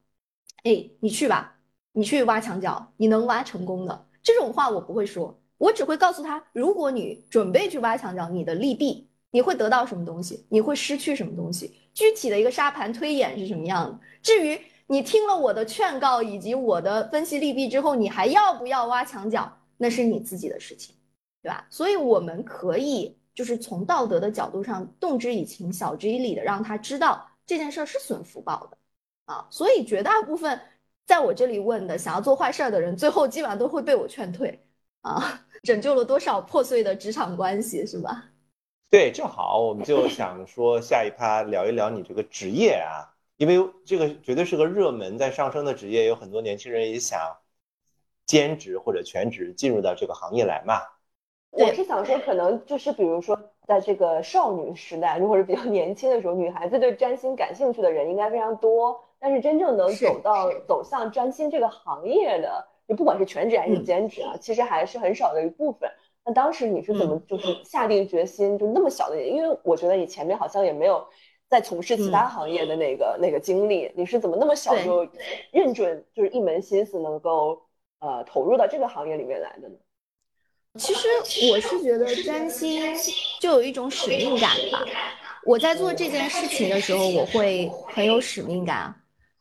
[0.64, 1.58] 哎，你去吧，
[1.92, 5.38] 你去挖墙角，你能挖成功的这种话，我不会说。
[5.58, 14.00] 我只会告诉他，如果你准备去挖墙角，你的利弊，你会得到什么东西，你会失去什么东西，具体的一个沙盘推演是什么样的。
[14.22, 20.94] 至于你听了我的劝告以及我的分析利弊之后，你还要不要挖墙角，那是你自己的事情，
[21.42, 21.66] 对吧？
[21.68, 28.78] 所以我们可以就是从道德的角度上动之以情，晓之以理的，让他知道这件事是损福报的，
[29.26, 30.60] 啊，所以绝大部分
[31.04, 34.64] 在我这里问的想要做坏事儿的人，最后基本上都会被我劝退。
[35.02, 38.24] 啊，拯救了多少破碎的职场关系，是吧？
[38.90, 43.04] 对，正好我们就想说下一趴聊一聊你这个职业啊，
[43.36, 47.20] 因为这个绝对是个热门在上升的职业，有很多年轻人也想
[48.24, 50.80] 兼职或者全职进入到这个行业来嘛。
[51.50, 62.66] 我是想说，可能就是比如说，在这个少女时代，如果是比较年轻的时候，女孩子对占星感兴趣的人应该非常多，但是真正能走到走向占星这个行业的。
[62.88, 65.88] 就不管是全职还是兼职啊，其实还是很少的一部分。
[66.24, 69.22] 那当时你是怎么就是下定决心，就那么小的？
[69.22, 71.06] 因为我觉得你前面好像也没有
[71.48, 75.06] 在从事其他行业的那个那个经历，你是怎么那么小就
[75.52, 77.60] 认准，就是一门心思能够
[78.00, 79.76] 呃投入到这个行业里面来的呢？
[80.78, 81.06] 其实
[81.50, 82.94] 我是觉得占星
[83.40, 84.82] 就有一种使命感吧。
[85.44, 88.94] 我在做这件事情的时候，我会很有使命感。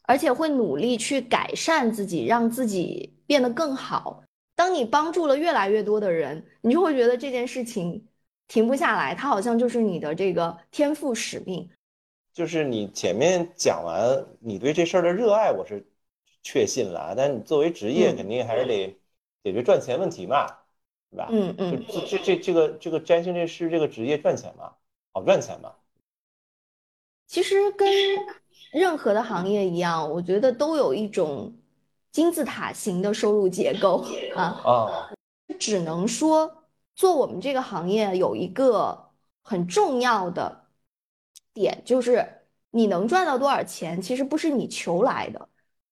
[0.09, 4.23] 而且会努力去改善自己，让自己变得更好。
[4.55, 8.07] 当你帮助了越来越多的人，你就会觉得这件事情
[8.47, 11.69] 停不下来，它好像就是你的这个天赋使命。
[12.34, 15.86] 就是你前面讲完你对这事儿的热爱，我是
[16.41, 17.13] 确信了。
[17.15, 18.97] 但你作为职业，肯定还是得
[19.43, 20.47] 解决赚钱问题嘛，
[21.11, 21.28] 对吧？
[21.32, 21.86] 嗯嗯。
[21.88, 24.73] 这这这这个这个占星师这个职业赚钱吗？
[25.13, 25.73] 好赚钱吗？
[27.28, 27.88] 其实跟。
[28.73, 31.55] 任何的行业一样，我觉得都有一种
[32.18, 34.03] 金字塔型的收入结构
[34.36, 35.11] 啊啊，
[35.59, 36.63] 只能说
[36.95, 39.11] 做我们这个行业有一个
[39.43, 40.65] 很重要的
[41.53, 42.41] 点，就是
[42.72, 45.47] 你能赚到多少钱，其实不是你求来的，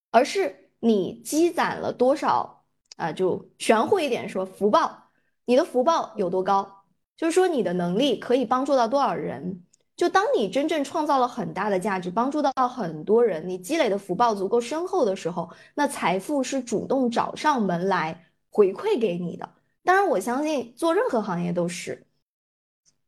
[0.09, 2.65] 而是你积攒了多少
[2.97, 5.11] 啊，就玄乎一点说，福报，
[5.45, 9.63] 你的福报有多高，就是说你的能力可以帮助到多少人。
[9.95, 19.49] 就当你真正创造了很大的价值，帮助到很多人，你积累的福报足够深厚的时候，那财富是主动找上门来回馈给你的。
[19.85, 22.05] 当然，我相信做任何行业都是。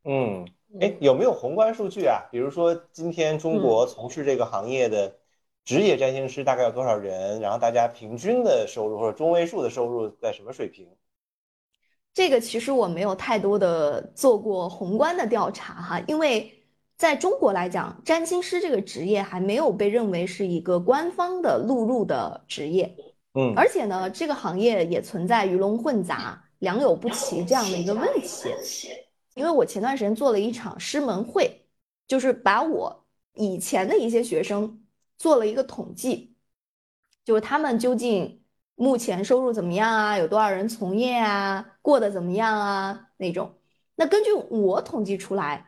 [0.05, 0.47] 嗯，
[0.79, 2.21] 哎，有没有宏观数据啊？
[2.31, 5.13] 比如说，今天中国从事这个行业的
[5.65, 7.41] 职业占星师大概有多少人？
[7.41, 10.87] 然后大家平均的收入或者中位数的收入在什么水平？
[12.13, 16.53] 这个其实我没有太多的做过宏观的调查哈，因为。
[16.97, 22.95] 在中国来讲，占星师这个职业还没有被认为是一个官方的录入的职业，
[23.35, 28.49] 嗯，而且呢，这个行业也存在鱼龙混杂、良莠不齐这样的一个问题。
[29.35, 31.67] 因为我前段时间做了一场师门会，
[32.07, 34.83] 就是把我以前的一些学生
[35.19, 36.35] 做了一个统计，
[37.23, 38.41] 就是他们究竟
[38.73, 40.17] 目前收入怎么样啊？
[40.17, 41.63] 有多少人从业啊？
[41.83, 43.09] 过得怎么样啊？
[43.17, 43.53] 那种。
[43.95, 45.66] 那根据我统计出来，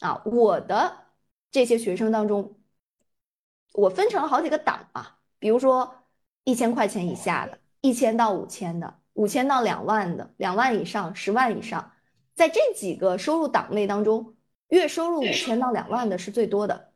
[0.00, 0.96] 啊，我的
[1.50, 2.54] 这些学生当中，
[3.72, 5.94] 我分成了好几个档啊，比如说
[6.44, 11.92] 一千块钱以下的，一千到五千的，五千到两万的，两万以上，十万以上，
[12.34, 14.34] 在这几个收入档位当中，
[14.68, 16.92] 月收入五千到两万的是最多的。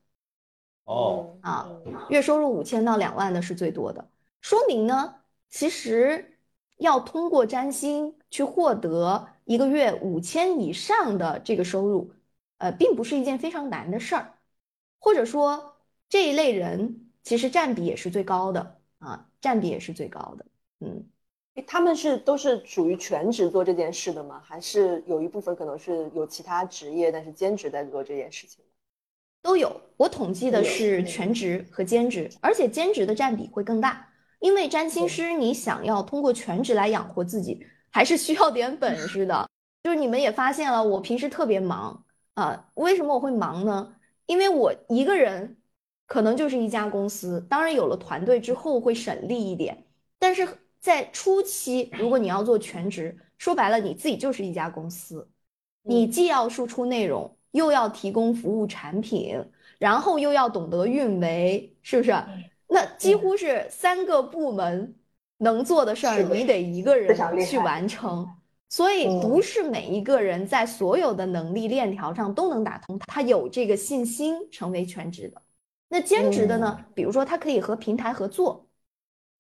[0.84, 1.70] 哦，啊，
[2.08, 5.14] 月收入五千到两万的是最多的，说明呢，
[5.48, 6.38] 其实
[6.76, 9.28] 要通过占星去获得。
[9.44, 12.12] 一个月五千以上的这个收入，
[12.60, 14.34] 呃，并不是一件非常难的事儿，
[15.00, 15.76] 或者说
[16.08, 20.46] 这一类人其实占比也是最高的啊，占比也是最高的。
[20.80, 21.04] 嗯，
[21.66, 24.40] 他们是都是属于全职做这件事的吗？
[24.44, 28.64] 还是有一部分可能是有其他职业，但是兼职在做这件事情？
[29.42, 34.08] 都有，我统计的是全职和兼职，而且兼职的占比会更大，
[34.38, 37.66] 因为占星师你想要通过全职来养活自己。
[37.92, 39.48] 还是需要点本事的，
[39.82, 42.04] 就是你们也发现了，我平时特别忙
[42.40, 42.68] 啊。
[42.74, 43.94] 为什么我会忙呢？
[44.26, 45.56] 因为我一个人
[46.06, 49.84] 可能就是一家公司，当然有了团队之后会省力一点。
[50.18, 50.46] 但是
[50.80, 55.28] 在初期，如果你要做全职，说白了你自己就是一家公司，
[55.82, 59.42] 你既要输出内容，又要提供服务产品，
[59.78, 62.12] 然后又要懂得运维，是不是？
[62.68, 64.94] 那几乎是三个部门。
[65.42, 67.16] 能做的事儿，你得一个人
[67.46, 68.28] 去完成，
[68.70, 75.42] 所以不是每一个人在所有的能力链条上都能打通，他有这个信心成为全职的。
[75.88, 76.82] 那兼职的呢？
[76.94, 78.66] 比如说他可以和平台合作，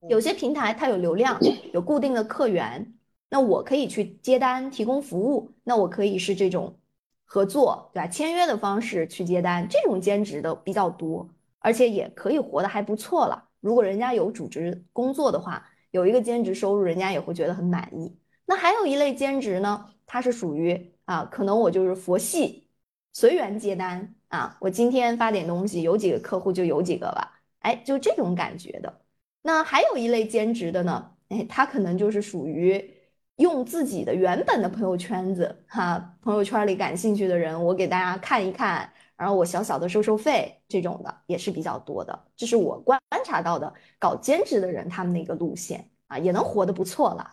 [0.08, 1.38] 有些平台它有流量，
[1.72, 2.92] 有固定的客源，
[3.30, 6.76] 那我可以去接单提供服务，那我可以是这种
[7.24, 8.08] 合作，对吧？
[8.08, 11.26] 签约的方式去接单，这种兼职的比较多，
[11.60, 13.48] 而且也可以活得还不错了。
[13.60, 15.66] 如果人家有主职工作的话。
[15.92, 18.16] 有一个兼职收入，人家也会觉得很满意。
[18.50, 22.68] 那还有一类兼职呢，它是属于啊，可能我就是佛系，
[23.12, 24.56] 随缘接单啊。
[24.60, 29.02] 我今天发点东西，有几个客户就有几个吧，哎，就这种感觉的。
[29.42, 32.92] 那还有一类兼职的呢，哎，他可能就是属于
[33.36, 38.92] 用自己的原本的朋友圈子哈，朋友圈里感兴趣的人，我给大家看一看。
[39.16, 47.30] 然后我小小的收收费，这种的也是比较多的，这是我观察到的搞兼职的人他们的一个路线啊，也能活得不错了。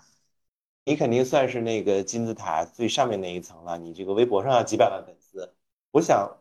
[0.87, 5.53] 你肯定算是那个金字塔最上面那一层了，你这个微博上要几百万粉丝。
[5.91, 6.31] 我想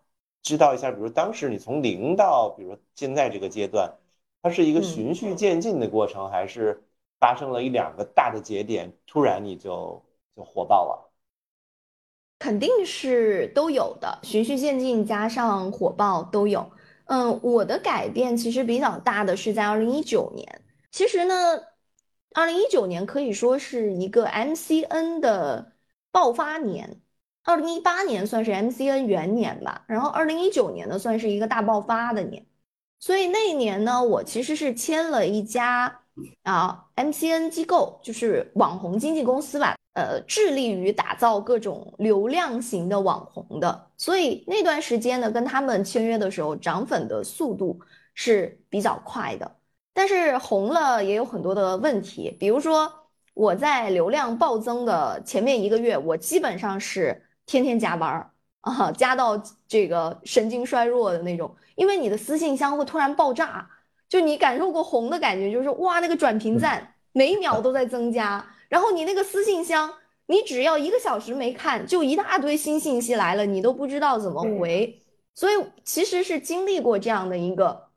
[0.41, 3.93] 知道一下，比如当时你从零到，比如说现在这个阶段，
[4.41, 6.81] 它是一个循序渐进的过程，还是
[7.19, 10.01] 发生了一两个大的节点，突然你就
[10.37, 11.11] 就火爆了？
[12.39, 16.71] 肯定是都有的，循序渐进加上火爆都有。
[17.07, 20.63] 嗯，我的改变其实比较大的是在二零一九年。
[20.93, 21.35] 其实呢，
[22.37, 25.73] 二零一九年可以说是一个 MCN 的
[26.11, 27.01] 爆发年，
[27.43, 32.45] 二零一八年算是 MCN 元年吧，然后二零一九年呢算是一个大爆发的年。
[33.01, 36.03] 所以那一年呢，我其实是签了一家
[36.43, 39.75] 啊 MCN 机构，就是网红经纪公司吧。
[39.95, 47.81] 呃，致力于打造各种流量型的网红的，所以那段时间呢，跟他们签约的时候，涨粉的速度
[48.13, 49.56] 是比较快的。
[49.97, 52.93] 但是红了也有很多的问题，比如说
[53.33, 58.31] 我在流量暴增的前面一个月，我基本上是天天加班儿
[58.61, 63.71] 啊，加到这个神经衰弱的那种，因为你的私信箱会突然爆炸，
[64.07, 68.47] 就你感受过红的感觉，就是哇，那个转评赞每秒都在增加。
[68.69, 69.91] 然后你那个私信箱，
[70.27, 75.01] 你只要一个小时没看，就一大堆新信息来了，你都不知道怎么回。
[75.35, 77.89] 所以其实是经历过这样的一个，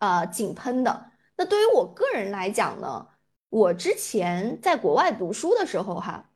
[0.00, 1.07] 呃，井喷的。
[1.38, 3.06] 那对于我个人来讲呢，
[3.48, 6.28] 我之前在国外读书的时候哈，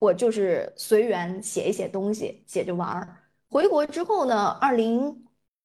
[0.00, 3.16] 我就是随缘写一写东西，写着玩儿。
[3.48, 5.24] 回国之后呢，二零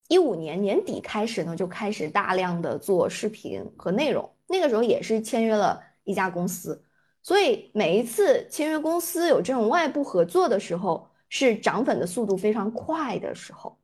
[0.09, 4.31] 一五年年底开始呢，就开始大量的做视频和内容。
[4.47, 6.85] 那个时候也是签约了一家公司。
[7.23, 13.75] 所以每一次签约公司有这种外部合作的时候，是涨粉的速度非常快的时候。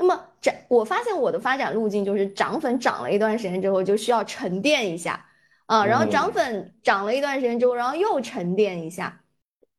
[0.00, 5.26] 那么涨，我发现我的发展路径就是涨粉涨了一段时间之后，就需要沉淀一下
[5.66, 9.20] 啊，然后涨粉涨了一段时间之后，然后又沉淀一下，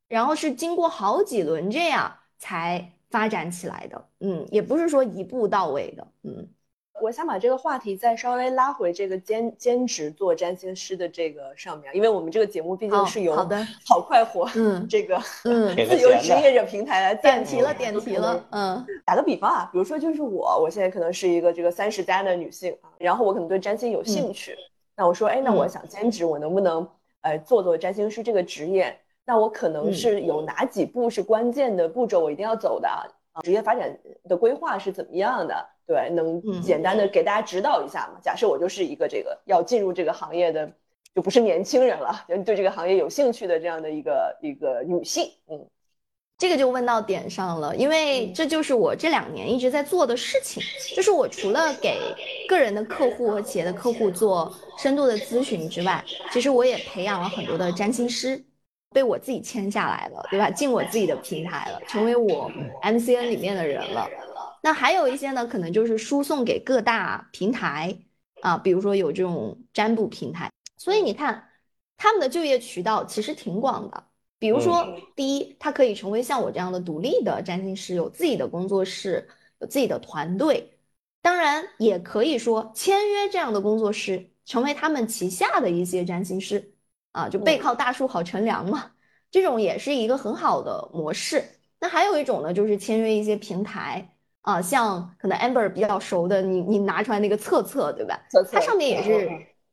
[0.06, 4.08] 然后是经过好几轮这样才发展起来的。
[4.20, 6.06] 嗯，也不是说一步到位的。
[6.22, 6.48] 嗯，
[7.02, 24.56] 我想把这个话题再稍微拉回这个兼兼职做占星师的这个上面，因为我们这个节目毕竟是由好的好快活嗯这个嗯， 自由职业者平台来点题了，点题了，嗯打个比方啊，比如说就是我，我现在可能是一个这个三十加的女性啊，然后我可能对占星有兴趣，
[24.96, 26.88] 那我说，哎，那我想兼职，我能不能
[27.22, 28.96] 呃做做占星师这个职业？
[29.24, 33.02] 那我可能是有哪几步是关键的步骤，我一定要走的啊？
[33.42, 33.98] 职业发展
[34.28, 35.66] 的规划是怎么样的？
[35.92, 38.18] 对，能嗯简单的给大家指导一下吗？
[38.22, 40.66] 假设我就是一个这个要进入这个行业的，
[41.14, 45.66] 就不是年轻人了，就对这个行业有兴趣的这样的一个一个女性，嗯。
[46.38, 50.60] 这个就问到点上了，因为这就是我这两年一直在做的事情，
[50.96, 52.00] 就是我除了给
[52.48, 58.42] 个人的客户和企业的客户做深度的咨询之外，其实我也培养了很多的占星师，
[58.90, 60.50] 被我自己签下来了，对吧？
[60.50, 62.50] 进我自己的平台了，成为我
[62.82, 64.08] MCN 里面的人了。
[64.62, 67.98] 那还有一些呢，可能就是输送给各大平台
[68.40, 71.50] 啊，比如说有这种占卜平台，所以你看
[71.98, 74.04] 他们的就业渠道其实挺广的。
[74.38, 79.28] 比如说，第一，他可以成为像我这样的独立的占星师，有自己的工作室，
[79.60, 80.78] 有自己的团队。
[81.20, 86.74] 当然，也可以说签约这样的工作室，成为他们旗下的一些占星师，
[87.12, 88.90] 啊，就背靠大树好乘凉嘛。
[89.30, 91.44] 这种也是一个很好的模式。
[91.78, 94.11] 那还有一种呢，就是签约一些平台
[94.42, 98.20] 啊，像可能 Amber 比较熟的，你你拿出来那个测测，对吧？
[98.30, 99.28] 测测它上面也是。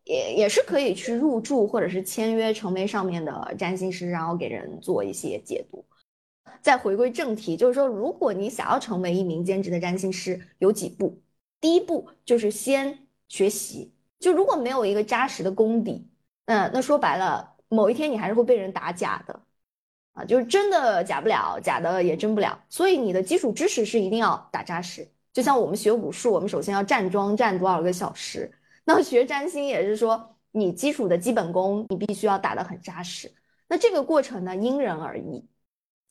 [0.05, 5.86] 也也是可以去入驻或者是签约成为上面的占星师，然后给人做一些解读。
[6.61, 11.22] 再回归正题，就是说，如果你想要成为一名兼职的占星师，有几步。
[11.61, 12.97] 第一步就是先
[13.28, 16.09] 学习，就如果没有一个扎实的功底，
[16.45, 19.39] 嗯，那说白了，某一天你还是会被人打假的，
[20.26, 22.59] 就是真的假不了，假的也真不了。
[22.70, 25.07] 所以你的基础知识是一定要打扎实。
[25.32, 28.51] 就像我们学武术，我们首先要站桩站多少个小时。
[28.84, 33.32] 那学占星也是说，你基础的基本功你必须要打得很扎实。
[33.67, 35.47] 那这个过程呢，因人而异。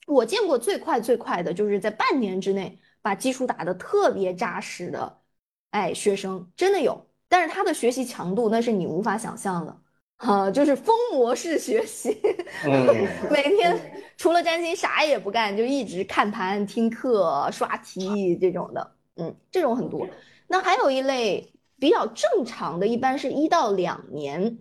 [0.07, 5.19] 我见过最快最快的就是在半年之内把基础打得特别扎实的，
[5.73, 7.07] 哎，学生真的有。
[7.29, 9.77] 但是他的学习强度那是你无法想象的，
[10.19, 12.17] 啊，就是疯魔式学习，
[13.31, 13.77] 每天
[14.17, 20.07] 除了占星啥也不干，就一直看盘、听课、刷题这种的，嗯，这种很多。
[20.47, 21.53] 那还有一类。
[21.81, 24.59] 比较正常的，一般是一到两年，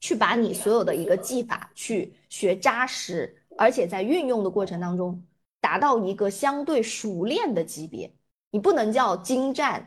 [0.00, 5.22] 去把你所有的一个技法去学扎实，而且在运用的过程当中
[5.60, 8.10] 达到一个相对熟练的级别。
[8.50, 9.86] 你不能叫精湛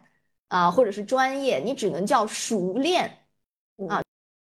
[0.49, 3.17] 啊，或者是专业，你只能叫熟练
[3.87, 4.03] 啊，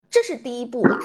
[0.09, 0.97] 这是第一步了。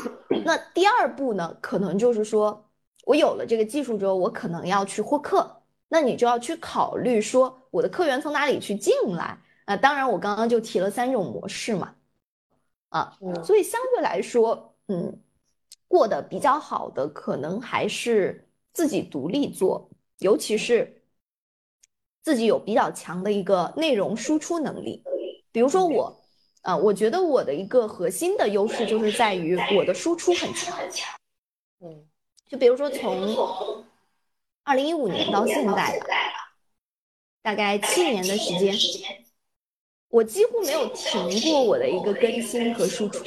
[0.45, 2.65] 那第二步呢，可能就是说
[3.05, 9.39] 我有了这个技术之后，我可能要去获客，那你就要去考虑说我的客源从哪里去进来。
[9.67, 11.95] 啊，当然，我刚刚就提了三种模式嘛，
[12.91, 15.19] 啊，所以相对来说，嗯，
[15.89, 19.89] 过得比较好的可能还是自己独立做，
[20.19, 21.03] 尤其是
[22.21, 25.03] 自己有比较强的一个内容输出能力。
[25.51, 26.15] 比如说我，
[26.65, 30.75] 啊，我觉得我的一个核心的优势就是在于我的输出很强，
[31.81, 32.07] 嗯，
[32.49, 33.85] 就比如说从
[34.63, 36.57] 二零一五年到现在吧，
[37.43, 38.75] 大概七年的时间。
[40.09, 43.21] 我几乎没有停过我的一个更新和输出。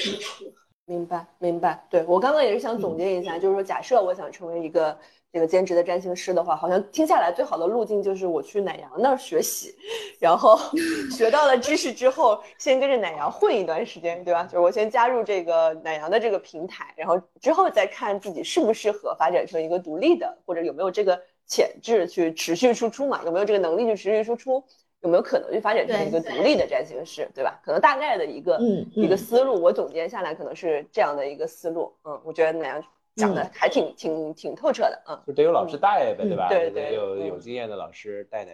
[0.89, 1.85] 明白，明白。
[1.89, 4.97] 对我刚刚也是想总结一下，就是说，假设我想成为一个
[5.33, 9.75] 这个兼职的占星师的话，好像听下来最好的路径就是我去奶羊那儿学习，
[10.17, 10.57] 然后
[11.11, 14.43] 学到了知识之后，先跟着奶羊混一段时间，对吧？
[14.45, 23.21] 就是我先加入这个奶羊的这个平台，然后之后再看自己适不适合发展成一个独立的，或者有没有这个潜质去持续输出嘛？
[23.25, 24.63] 有没有这个能力去持续输出？
[25.01, 27.59] 有没有可能去发展成一个独立的占星师，对吧？
[27.63, 28.59] 可能大概的一个
[28.95, 31.93] 一个思路，我总结下来可能是这样的一个思路。
[32.03, 32.83] 嗯，我觉得那样
[33.15, 35.03] 讲的还挺挺挺透彻的。
[35.07, 36.49] 嗯，就得有老师带呗，对吧？
[36.49, 38.53] 对对，有有经验的老师带带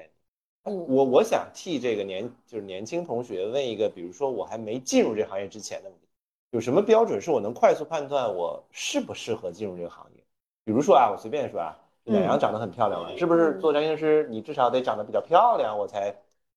[0.65, 0.73] 你。
[0.87, 6.07] 我我想替这个年就是年轻同学问一个，比如说我还没进入这行业之前的问题，
[6.51, 10.23] 有什么标准是我能快速判断我适不适合进入这个行业？
[10.65, 16.13] 比如说啊，我随便说啊，奶羊长得很漂亮嘛，是不是做占星师你至少得长得比较漂亮，我才。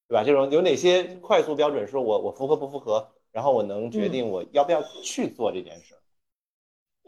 [0.08, 0.22] 对吧？
[0.24, 1.86] 这种有哪些快速标准？
[1.86, 3.08] 说我我符合不符合？
[3.32, 5.94] 然后我能决定我要不要去做这件事。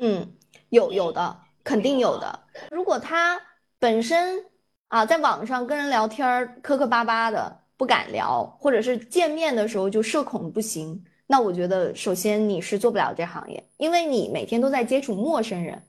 [0.01, 0.35] 嗯，
[0.69, 2.41] 有有的，肯定有的。
[2.71, 3.41] 如果他
[3.79, 4.45] 本身
[4.89, 15.83] 啊，在网上跟人聊天磕磕巴巴的，不敢聊，或者是见面的时候就社恐不行，那我觉得首先你是做不了这行业，因为你每天都在接触陌生人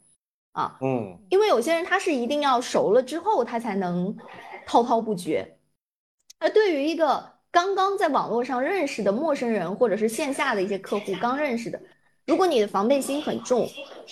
[0.53, 0.77] 啊。
[0.81, 4.15] 嗯，因为有些人他是一定要熟了之后，他才能
[4.65, 5.57] 滔滔不绝。
[6.39, 11.79] 而对于一个刚刚在网络上认识的陌生人，或者是线下的一些客户刚认识的，
[12.25, 13.67] 如果你的防备心很重，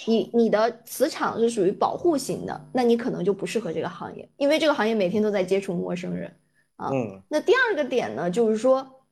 [0.07, 6.35] 你你的磁场是属于保护型的，那你可能就不适合这个行业，因为这个行业每天都在接触陌生人
[6.75, 6.89] 啊。
[6.91, 9.03] 嗯，那第二个点呢，就是说，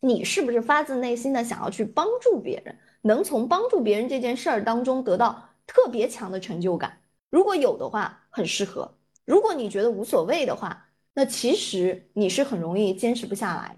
[0.00, 6.98] 你是不是发自内心的想要去帮助别人，能从帮助别人这件事儿当中得到特别强的成就感？
[7.28, 8.88] 如果有的话，很适合；
[9.24, 10.85] 如果你觉得无所谓的话，
[11.18, 13.74] 那其实你是很容易坚持不下来，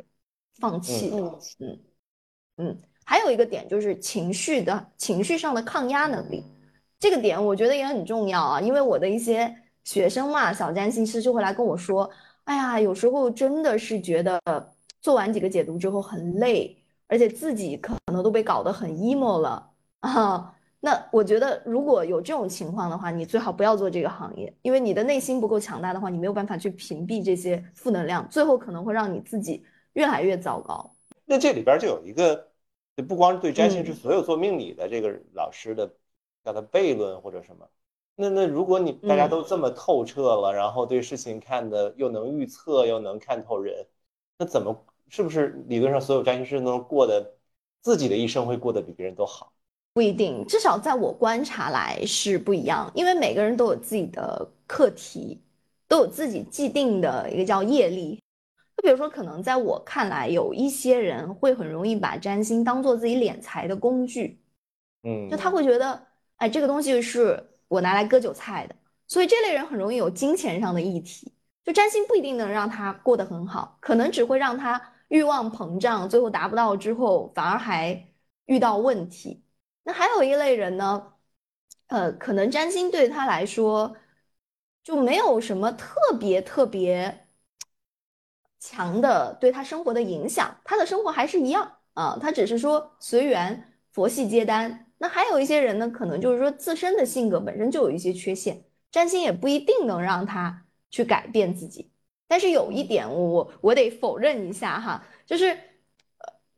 [0.59, 1.17] 放弃的。
[1.17, 1.79] 嗯嗯
[2.57, 6.43] 嗯，还有一个点就是情绪的情绪上的抗压能力，
[6.99, 8.61] 这个点我觉得也很重要啊。
[8.61, 12.11] 因为我的一些学生嘛，小占星师就会来跟我说，
[12.43, 14.43] 哎呀，有时候真的是觉得
[15.01, 16.77] 做完几个解读之后很累，
[17.07, 19.71] 而且自己可能都被搞得很 emo 了
[20.01, 20.58] 啊。
[20.81, 29.65] 那我觉得，如果有这种情况的话，你最好不要做这个行业，因为你的内心不够强大的话，你没有办法去屏蔽这些负能量，最后可能会让你自己
[29.95, 30.95] 越来越糟糕。
[31.25, 32.49] 那这里边就有一个，
[33.09, 35.93] 不光是对占星，嗯是所有做命理的这个老师的
[36.45, 37.69] 叫他悖论或者什么。
[38.15, 43.85] 那那如果你大家嗯都这么透彻了，然后对事情看的又能预测又能看透人，
[44.39, 47.35] 那怎么是不是理论上所有占星师都能过得
[47.83, 49.53] 自己的一生会过得比别人都好？
[49.99, 55.43] 不一定，至少在我观察来是不一样，因为每个人都有自己的课题，
[55.89, 58.23] 都有自己既定的一个叫业力。
[58.77, 64.41] 就比如说，可能在我看来，有一些人会很容易把占星当做自己敛财的工具，
[65.03, 66.01] 嗯就他会觉得，
[66.37, 68.77] 哎，这个东西是我拿来割韭菜的，
[69.09, 71.33] 所以这类人很容易有金钱上的议题。
[71.65, 78.07] 就占星不一定能让他过得很好，可能只会让他欲望膨胀，最后达不到之后，反而还
[78.47, 79.43] 遇到问题。
[79.89, 81.15] 那还有一类人呢，
[81.87, 83.97] 呃，可能占星对他来说
[84.85, 87.27] 就没有什么特别特别
[88.61, 94.93] 强的对他生活的影响，他的生活还是一样啊，他只是说随缘，佛系接单。
[94.99, 101.91] 那还有一些人呢，可能就是说自身的性格本身就有一些缺陷，占星也不一定能让他去改变自己。
[102.27, 105.59] 但是有一点我，我我得否认一下哈，就是，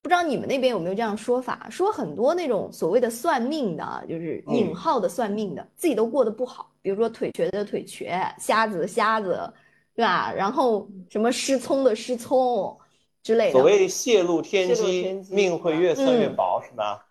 [0.02, 9.52] 不知道你们那边有没有这样说法，说很多那种所谓的算命的啊，就是嗯引号的算命的，自己都过得不好，比如说腿瘸的腿瘸，瞎子的瞎子，
[9.94, 10.32] 对吧？
[10.32, 12.76] 然后什么失聪的失聪
[13.22, 13.52] 之类的。
[13.52, 17.06] 所谓泄露天机，天机命会越算越嗯薄，是吧？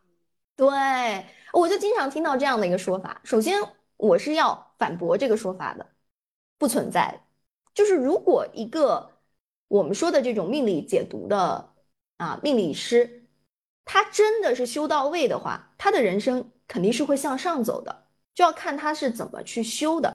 [0.55, 0.67] 对，
[1.53, 3.21] 我就经常听到这样的一个说法。
[3.23, 3.61] 首先，
[3.97, 5.85] 我是要反驳这个说法的，
[6.57, 7.21] 不存在。
[7.73, 9.09] 就是如果一个
[9.67, 11.69] 我们说的这种命理解读的
[12.19, 13.25] 啊命理师，
[13.85, 20.13] 他真的是修到位的话，他的人生肯定是会向上走的，就要看他是怎么去修的。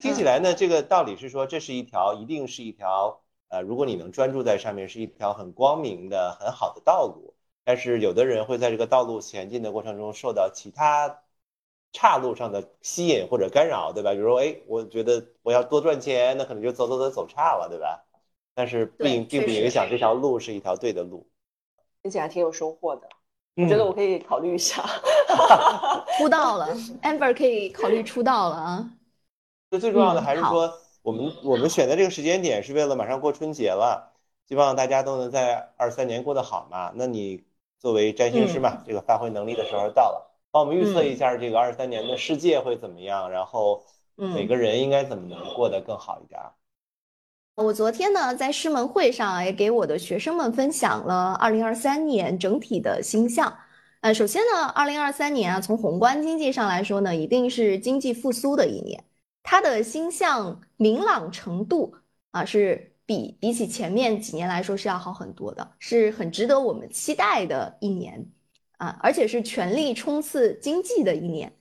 [0.00, 7.34] 听起来呢，这个道理是说，这是一条，一定是一条，呃，如果你能专注在上面，是一条很光明的、很好的道路。
[7.64, 11.22] 但是有的人会在这个道路前进的过程中受到其他
[11.92, 14.12] 岔路上的吸引或者干扰，对吧？
[14.12, 18.04] 比如说，哎，我觉得我要多赚钱，那可能就走走走走岔了，对吧？
[18.54, 21.28] 但是并并不影响这条路是一条对的路。
[22.06, 23.08] 听起来挺有收获的，
[23.56, 24.80] 我我觉得我可以考虑一下。
[26.16, 28.90] 出道了，amber 可以考虑出道了啊。
[29.72, 34.12] 就最重要的还是说，我们我们选择这个时间点是为了马上过春节了，
[34.46, 36.92] 希望大家都能在二三年过得好嘛。
[36.94, 37.42] 那你
[37.80, 43.82] 作为占星师嘛，这个发挥能力的时候到了，帮我们预测一下这个二三年的世界会怎么样，然后
[44.14, 46.52] 每嗯个人应该怎么能过得更好一点儿。
[47.56, 53.56] 我昨天呢，在师门会上也给我的学生们分享了二零二三年整体的星象。
[54.02, 59.02] 呃，首先呢，二零二三年啊，从宏观经济上来说呢，一定是经济复苏的一年，
[59.42, 61.94] 它的星象明朗程度
[62.30, 68.30] 啊，是比比起前面几年来说是要好很多的，是很值得我们期待的一年
[68.76, 71.54] 啊，而且是全力冲刺经济的一年。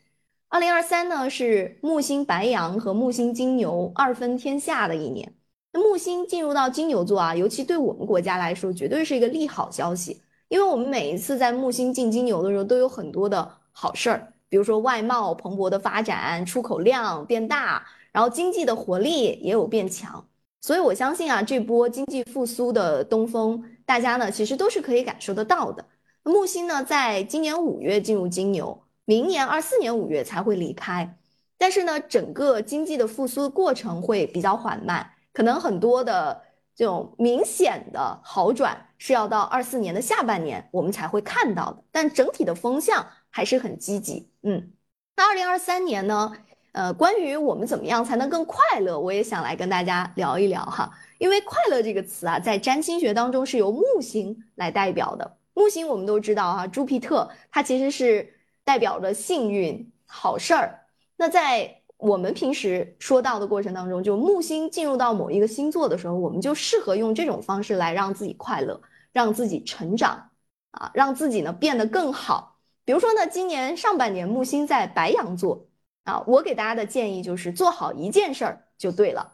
[0.49, 5.33] 二零二三呢，是木星白羊和木星金牛二分天下的一年。
[5.75, 20.25] 木星进入到金牛座啊，尤其对我们国家来说，绝对是一个利好消息，因为我们每一次在木星进金牛的时候，都有很多的好事儿，比如说外贸蓬勃的发展，出口量变大，然后经济的活力也有变强。
[20.61, 25.85] 所以我相信啊，这波经济复苏的东风，大家呢其实都是可以感受得到的。
[26.23, 31.17] 木星呢，在今年五月进入金牛，明年二四年五月才会离开，
[31.57, 35.11] 但是呢，整个经济的复苏过程会比较缓慢。
[35.35, 36.41] 可能很多的
[36.73, 44.31] 这种明显的好转是要到二四年的下半年我们才会看到的，但整体的风向还是很积极。
[44.43, 44.71] 嗯，
[45.17, 46.31] 那二零二三年呢，
[46.71, 50.89] 呃，关于我们怎么样才能更快乐，我也想来跟大家聊一聊哈。
[51.17, 55.37] 因为快乐这个词啊，在占星学当中是由木星来代表的。
[55.53, 58.33] 木星我们都知道哈，朱庇特它其实是
[58.63, 60.85] 代表着幸运、好事儿。
[61.17, 68.79] 那在我们平时说到的过程当中，就木星进入到某一个星座的时候，我们就适合用这种方式来让自己快乐，
[69.11, 70.29] 让自己成长
[70.69, 72.59] 啊，让自己呢变得更好。
[72.83, 75.67] 比如说呢，今年上半年木星在白羊座
[76.03, 79.33] 啊，我给大家的建议就是做好一件事儿就对了。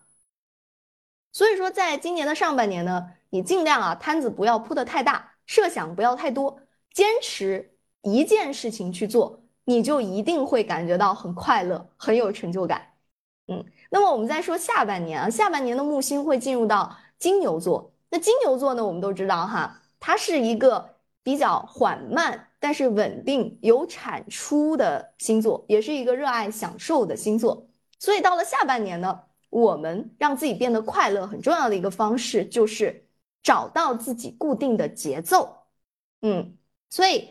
[1.34, 6.62] 所以说，在今年的上半年呢，你尽量啊摊子不要铺得太大，设想不要太多，
[6.94, 9.41] 坚持一件事情去做，
[9.72, 12.86] 你就一定会感觉到很快乐，很有成就感。
[13.48, 17.94] 嗯，那么我们再说下半年啊，下半年的木星会进入到金牛座。
[18.10, 27.68] 那金牛座呢，我们都知道哈，它是一个比较缓慢但是稳定、有产出的星座，也是一个热爱享受的星座。
[28.00, 29.22] 所以到了下半年呢。
[29.52, 33.06] 我们让自己变得快乐很重要的一个方式就是
[33.44, 35.66] 找到自己固定的节奏，
[36.22, 36.56] 嗯，
[36.90, 37.28] 所以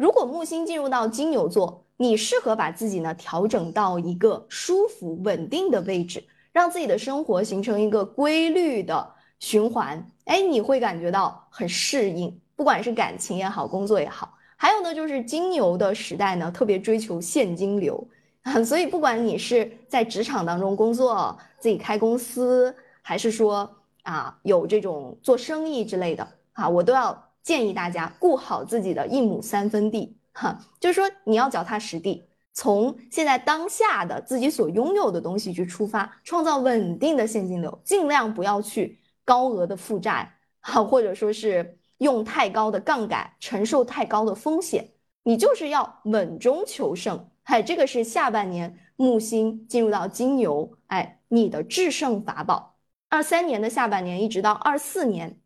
[0.00, 18.02] 如果木星进入到金牛座，你适合把自己呢调整到一个舒服稳定的位置，让自己的生活形成一个规律的循环，哎，你会感觉到很适应，不管是感情也好，工作也好，还有呢就是金牛的时代呢特别追求现金流。
[18.40, 23.70] 啊， 所以不管你是在职场当中工作，自己开公司，还是说
[24.04, 47.28] 啊有这种做生意之类的啊，我都要建议大家顾好自己的一亩三分地，哈，就是说你要脚踏实地，从现在当下的自己所拥有的东西去出发，创造稳定的现金流，尽量不要去高额的负债，哈，或者说是用太高的杠杆，承受太高的风险，你就是要稳中求胜。
[47.44, 52.76] 哎，这个是下半年木星进入到金牛，哎，你的制胜法宝。
[53.08, 55.39] 二三年的下半年一直到二四年，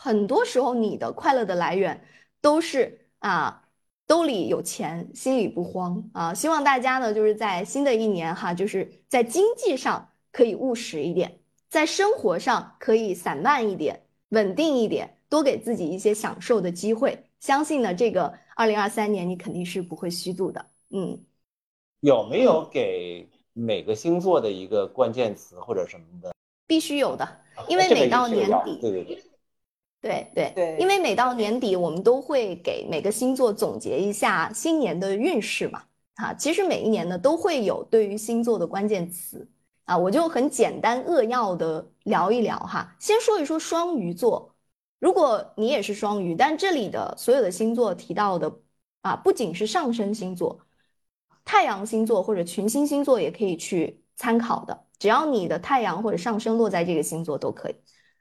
[0.00, 2.00] 很多时候你的快乐的来源
[2.40, 3.64] 都是啊，
[4.06, 6.32] 兜里有钱，心里不慌啊。
[6.32, 17.24] 希望大家呢，就是在新的一年哈，就是在经济上可以务实一点，在生活上可以散漫一点，稳定一点，多给自己一些享受的机会。
[17.40, 21.18] 相信呢，这个二零二三年你肯定是不会虚度的，嗯。
[22.00, 26.32] 有没有给每个星座的一个关键词或者什么的？
[26.68, 27.28] 必须有的，
[27.66, 29.20] 因为每到年底，对对对，
[30.00, 35.82] 对对对，因为每到年底，我们都会给每个星座总结一下新年的运势嘛。
[36.14, 39.48] 啊，其实每一年呢都会有对于星座的关键词
[39.84, 42.96] 啊，我就很简单扼要的聊一聊哈。
[42.98, 44.52] 先说一说双鱼座，
[44.98, 48.52] 如果你也是双鱼，但这里的所有的星座提到的
[49.02, 50.60] 啊，不仅是上升星座。
[51.44, 57.74] 太阳星座或者群星星座也可以去参考的，只要你的太阳或者上升落在这个星座都可以。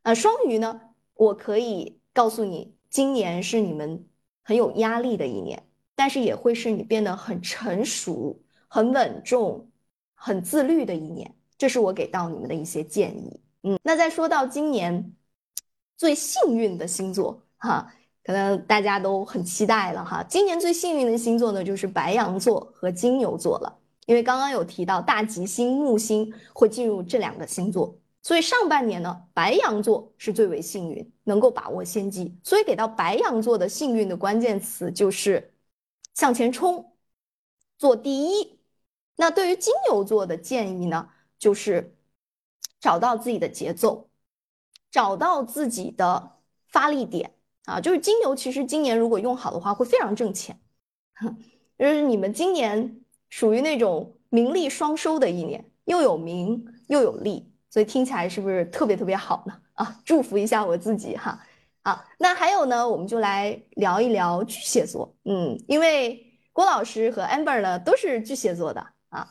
[0.03, 0.79] 呃双鱼呢？
[1.17, 4.05] 我可以告诉你，今年是你们
[4.43, 5.61] 很有压力的一年，
[5.95, 9.69] 但是也会是你变得很成熟、很稳重、
[10.15, 11.33] 很自律的一年。
[11.57, 13.41] 这是我给到你们的一些建议。
[13.63, 15.13] 嗯，那再说到今年
[15.97, 17.93] 最幸运的星座，哈。
[18.23, 23.73] 可能大家都很期待了哈，今年最幸运的星座呢，就是白羊座和金牛座了。
[24.05, 32.37] 因为刚刚有提到大吉星木星会进入这两个星座，所以上半年呢，白羊座是最为幸运，能够把握先机。
[32.43, 35.53] 所以给到白羊座的幸运的关键词就是
[36.13, 36.93] 向前冲，
[37.77, 38.59] 做第一。
[39.15, 41.09] 那对于金牛座的建议呢，
[41.39, 41.95] 就是
[42.79, 44.09] 找到自己的节奏，
[44.91, 46.37] 找到自己的
[46.67, 47.33] 发力点。
[47.65, 50.59] 啊，就是金牛，其实今年如果用好的话，会非常挣钱。
[51.77, 59.53] 就是你们今年属于那种名利双收的一年，又有名又有利，所以听起来是不是特别特别好呢？
[59.73, 61.43] 啊，祝福一下我自己哈。
[61.83, 65.15] 好，那还有呢，我们就来聊一聊巨蟹座。
[65.25, 69.29] 嗯，因为郭老师和 Amber 呢都是巨蟹座的啊。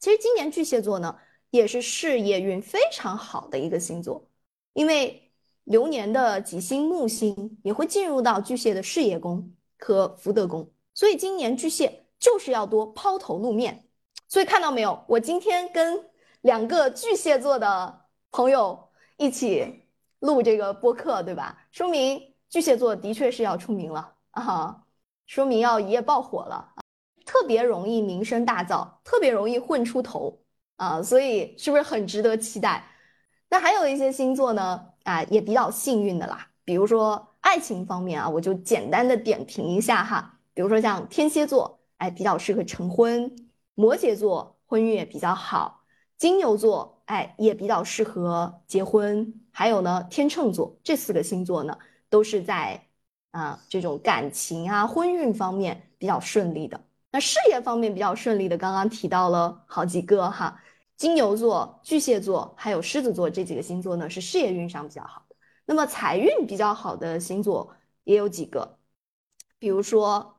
[0.00, 1.16] 其实今年巨蟹座呢
[1.50, 4.28] 也是事业运非常好的一个星座，
[4.72, 5.22] 因为。
[5.66, 13.88] 流年的吉星木星也会进入到巨蟹的事业宫和福德宫，所以今年巨蟹就是要多抛头露面。
[14.28, 16.08] 所以看到没有，我今天跟
[16.46, 19.82] 两个巨蟹座的朋友一起
[20.20, 21.66] 录这个播客，对吧？
[21.72, 24.84] 说明巨蟹座的确是要出名了啊，
[25.26, 26.72] 说明要一夜爆火了，
[27.24, 30.38] 特别容易名声大噪，特别容易混出头
[30.76, 32.86] 啊，所以是不是很值得期待？
[33.48, 34.86] 那还有一些星座呢？
[35.02, 36.48] 啊，也比较幸运的啦。
[36.64, 40.38] 比如说爱情方面啊，我就简单的点评一下哈。
[40.54, 43.28] 比如说像天蝎座，哎，比较适合成婚；
[43.74, 45.82] 摩羯座婚运也比较好。
[46.16, 49.40] 金牛座，哎，也比较适合结婚。
[49.50, 52.86] 还有呢，天秤座这四个星座呢，都是在
[53.30, 56.82] 啊这种感情啊、婚运方面比较顺利的。
[57.10, 60.60] 那事业方面比较顺利的，刚刚提到了好几个哈，
[60.96, 65.36] 金牛座、巨蟹座还有狮子座这几个星座呢，是事业运上比较好的。
[65.64, 68.78] 那么财运比较好的星座也有几个，
[69.58, 70.38] 比如说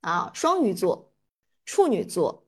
[0.00, 1.12] 啊，双鱼座、
[1.64, 2.41] 处女座、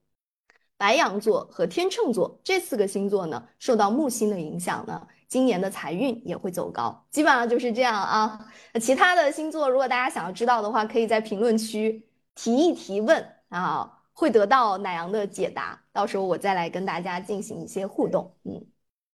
[0.77, 7.07] 白羊座和天秤座这四个星座呢，受到木星的影响呢，今年的财运也会走高。
[7.11, 8.39] 基本上就是这样啊。
[8.81, 12.05] 其他的星座，如果大家想要知道的话，可以在评论区
[12.35, 15.81] 提一提问啊，会得到奶羊的解答。
[15.93, 18.35] 到时候我再来跟大家进行一些互动。
[18.43, 18.61] 嗯，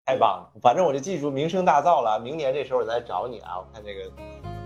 [0.05, 2.19] 太棒了，反正我就记住名声大噪了。
[2.19, 4.11] 明年这时候我再找你啊，我看这个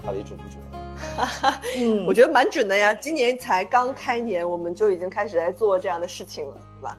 [0.06, 0.60] 到底准不准。
[1.78, 2.94] 嗯，我觉得蛮准的呀。
[2.94, 6.98] 今年才刚开年，我们就已经开始在做这样的事情了，是吧？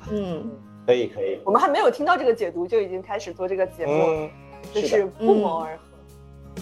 [0.10, 0.50] 嗯，
[0.86, 1.38] 可以可以。
[1.44, 4.30] 我们还没有听到这个解读，就已经开始做这个节目，嗯，
[4.72, 5.82] 真是不谋而合。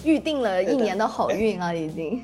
[0.04, 2.22] 预定了一年的好运啊，已经。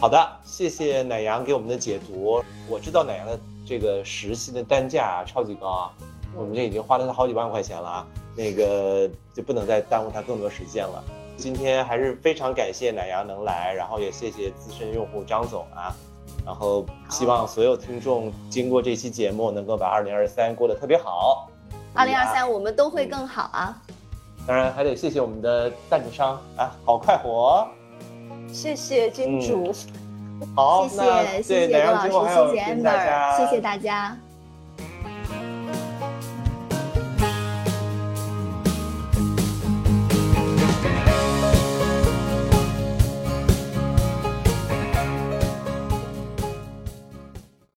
[0.00, 2.42] 好的，谢谢奶羊给我们的解读。
[2.68, 5.92] 我知道奶羊的这个实习的单价啊超级高啊，
[6.36, 11.02] 我们这已经花了他好几万块钱了啊，那个就不能再耽误他更多时间了。
[11.38, 15.94] 今天还是非常感谢奶羊能来，然后也谢谢资深用户张总啊，
[16.44, 21.48] 然后希望所有听众经过这期节目能够把二零二三过得特别好。
[21.94, 23.80] 二零二三我们都会更好啊。
[24.46, 27.66] 当然还得谢谢我们的赞助商啊，好快活。
[28.52, 29.72] 谢谢金主。
[30.56, 34.16] 好，谢那谢谢奶谢郭老师，谢谢 Amber，家谢谢大家。